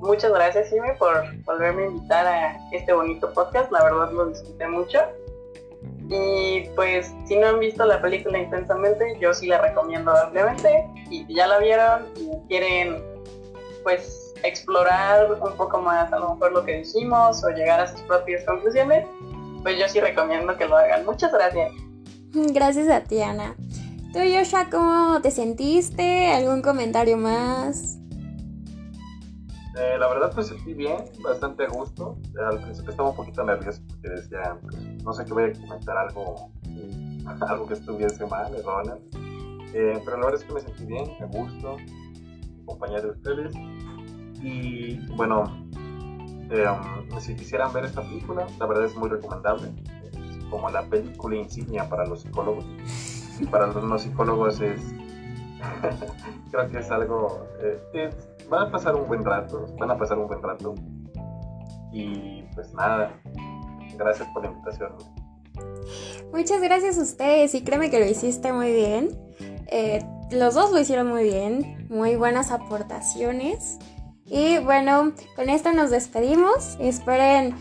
muchas 0.00 0.32
gracias, 0.32 0.68
Jimmy, 0.70 0.88
por 0.98 1.22
volverme 1.44 1.84
a 1.84 1.86
invitar 1.86 2.26
a 2.26 2.58
este 2.72 2.92
bonito 2.92 3.32
podcast. 3.32 3.70
La 3.72 3.84
verdad 3.84 4.10
lo 4.12 4.26
disfruté 4.26 4.66
mucho. 4.66 5.00
Y 6.10 6.68
pues, 6.74 7.12
si 7.26 7.36
no 7.36 7.48
han 7.48 7.60
visto 7.60 7.84
la 7.84 8.00
película 8.00 8.38
intensamente, 8.38 9.18
yo 9.20 9.34
sí 9.34 9.46
la 9.46 9.60
recomiendo 9.60 10.10
ampliamente. 10.16 10.88
Y 11.10 11.24
si 11.24 11.34
ya 11.34 11.46
la 11.46 11.58
vieron 11.58 12.06
y 12.16 12.48
quieren, 12.48 13.02
pues, 13.82 14.34
explorar 14.42 15.32
un 15.32 15.52
poco 15.56 15.80
más 15.80 16.12
a 16.12 16.18
lo 16.18 16.34
mejor 16.34 16.52
lo 16.52 16.64
que 16.64 16.78
dijimos 16.78 17.42
o 17.44 17.50
llegar 17.50 17.80
a 17.80 17.86
sus 17.88 18.00
propias 18.02 18.44
conclusiones, 18.44 19.06
pues 19.62 19.78
yo 19.78 19.88
sí 19.88 20.00
recomiendo 20.00 20.56
que 20.56 20.66
lo 20.66 20.76
hagan. 20.76 21.04
Muchas 21.04 21.32
gracias. 21.32 21.72
Gracias 22.32 22.88
a 22.88 23.00
ti, 23.00 23.22
Ana. 23.22 23.56
¿Tú, 24.12 24.20
Yosha, 24.20 24.68
cómo 24.70 25.20
te 25.20 25.30
sentiste? 25.30 26.32
¿Algún 26.32 26.62
comentario 26.62 27.16
más? 27.16 27.97
Eh, 29.78 29.96
la 29.96 30.08
verdad 30.08 30.32
pues 30.34 30.48
sentí 30.48 30.74
bien, 30.74 31.04
bastante 31.22 31.66
gusto. 31.68 32.18
Al 32.50 32.60
principio 32.62 32.90
estaba 32.90 33.10
un 33.10 33.16
poquito 33.16 33.44
nervioso 33.44 33.80
porque 33.88 34.08
decía, 34.08 34.58
pues, 34.60 34.76
no 35.04 35.12
sé 35.12 35.24
qué 35.24 35.32
voy 35.32 35.44
a 35.44 35.52
comentar 35.52 35.96
algo, 35.96 36.50
algo 37.48 37.66
que 37.66 37.74
estuviese 37.74 38.26
mal, 38.26 38.54
erróneo. 38.54 38.98
Eh, 39.74 40.00
pero 40.04 40.16
la 40.16 40.26
verdad 40.26 40.40
es 40.40 40.44
que 40.44 40.52
me 40.52 40.60
sentí 40.60 40.84
bien, 40.84 41.04
a 41.20 41.26
gusto, 41.26 41.76
compañía 42.66 43.00
de 43.00 43.10
ustedes. 43.10 43.52
Y 44.42 44.96
bueno, 45.14 45.44
eh, 46.50 46.66
si 47.20 47.36
quisieran 47.36 47.72
ver 47.72 47.84
esta 47.84 48.02
película, 48.02 48.46
la 48.58 48.66
verdad 48.66 48.84
es 48.86 48.96
muy 48.96 49.08
recomendable. 49.08 49.70
Es 50.12 50.44
como 50.50 50.70
la 50.70 50.82
película 50.88 51.36
insignia 51.36 51.88
para 51.88 52.04
los 52.04 52.22
psicólogos. 52.22 52.64
Y 53.38 53.46
para 53.46 53.68
los 53.68 53.84
no 53.84 53.96
psicólogos 53.96 54.60
es, 54.60 54.92
creo 56.50 56.68
que 56.68 56.78
es 56.78 56.90
algo, 56.90 57.46
eh, 57.60 58.10
van 58.48 58.68
a 58.68 58.70
pasar 58.70 58.94
un 58.94 59.06
buen 59.06 59.24
rato, 59.24 59.66
van 59.78 59.90
a 59.90 59.98
pasar 59.98 60.18
un 60.18 60.26
buen 60.26 60.42
rato. 60.42 60.74
Y 61.92 62.42
pues 62.54 62.72
nada, 62.74 63.20
gracias 63.96 64.28
por 64.32 64.42
la 64.44 64.50
invitación. 64.50 64.92
Muchas 66.32 66.60
gracias 66.60 66.98
a 66.98 67.02
ustedes 67.02 67.54
y 67.54 67.62
créeme 67.62 67.90
que 67.90 68.00
lo 68.00 68.06
hiciste 68.06 68.52
muy 68.52 68.72
bien. 68.72 69.18
Eh, 69.66 70.04
los 70.30 70.54
dos 70.54 70.72
lo 70.72 70.78
hicieron 70.78 71.08
muy 71.08 71.24
bien, 71.24 71.86
muy 71.88 72.16
buenas 72.16 72.50
aportaciones. 72.50 73.78
Y 74.26 74.58
bueno, 74.58 75.12
con 75.36 75.48
esto 75.48 75.72
nos 75.72 75.90
despedimos. 75.90 76.76
Esperen 76.80 77.54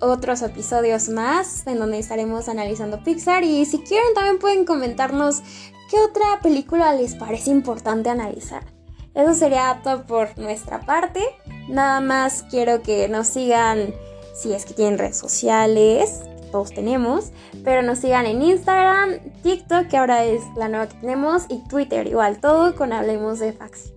otros 0.00 0.42
episodios 0.42 1.08
más 1.08 1.66
en 1.66 1.78
donde 1.78 1.98
estaremos 1.98 2.48
analizando 2.48 3.02
Pixar. 3.02 3.42
Y 3.42 3.64
si 3.64 3.78
quieren 3.78 4.14
también 4.14 4.38
pueden 4.38 4.64
comentarnos 4.64 5.42
qué 5.90 5.98
otra 5.98 6.40
película 6.40 6.94
les 6.94 7.16
parece 7.16 7.50
importante 7.50 8.10
analizar. 8.10 8.77
Eso 9.18 9.34
sería 9.34 9.80
todo 9.82 10.04
por 10.04 10.38
nuestra 10.38 10.80
parte. 10.80 11.20
Nada 11.68 12.00
más 12.00 12.44
quiero 12.48 12.82
que 12.82 13.08
nos 13.08 13.26
sigan 13.26 13.92
si 14.32 14.52
es 14.52 14.64
que 14.64 14.74
tienen 14.74 14.96
redes 14.96 15.18
sociales, 15.18 16.22
todos 16.52 16.72
tenemos, 16.72 17.32
pero 17.64 17.82
nos 17.82 17.98
sigan 17.98 18.26
en 18.26 18.40
Instagram, 18.40 19.18
TikTok, 19.42 19.88
que 19.88 19.96
ahora 19.96 20.24
es 20.24 20.42
la 20.56 20.68
nueva 20.68 20.88
que 20.88 20.94
tenemos, 20.98 21.46
y 21.48 21.66
Twitter, 21.66 22.06
igual, 22.06 22.38
todo 22.38 22.76
con 22.76 22.92
Hablemos 22.92 23.40
de 23.40 23.52
Faxi. 23.52 23.92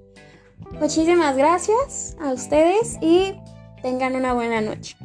Muchísimas 0.79 1.37
gracias 1.37 2.17
a 2.19 2.33
ustedes 2.33 2.97
y 2.99 3.35
tengan 3.83 4.15
una 4.15 4.33
buena 4.33 4.59
noche. 4.61 4.97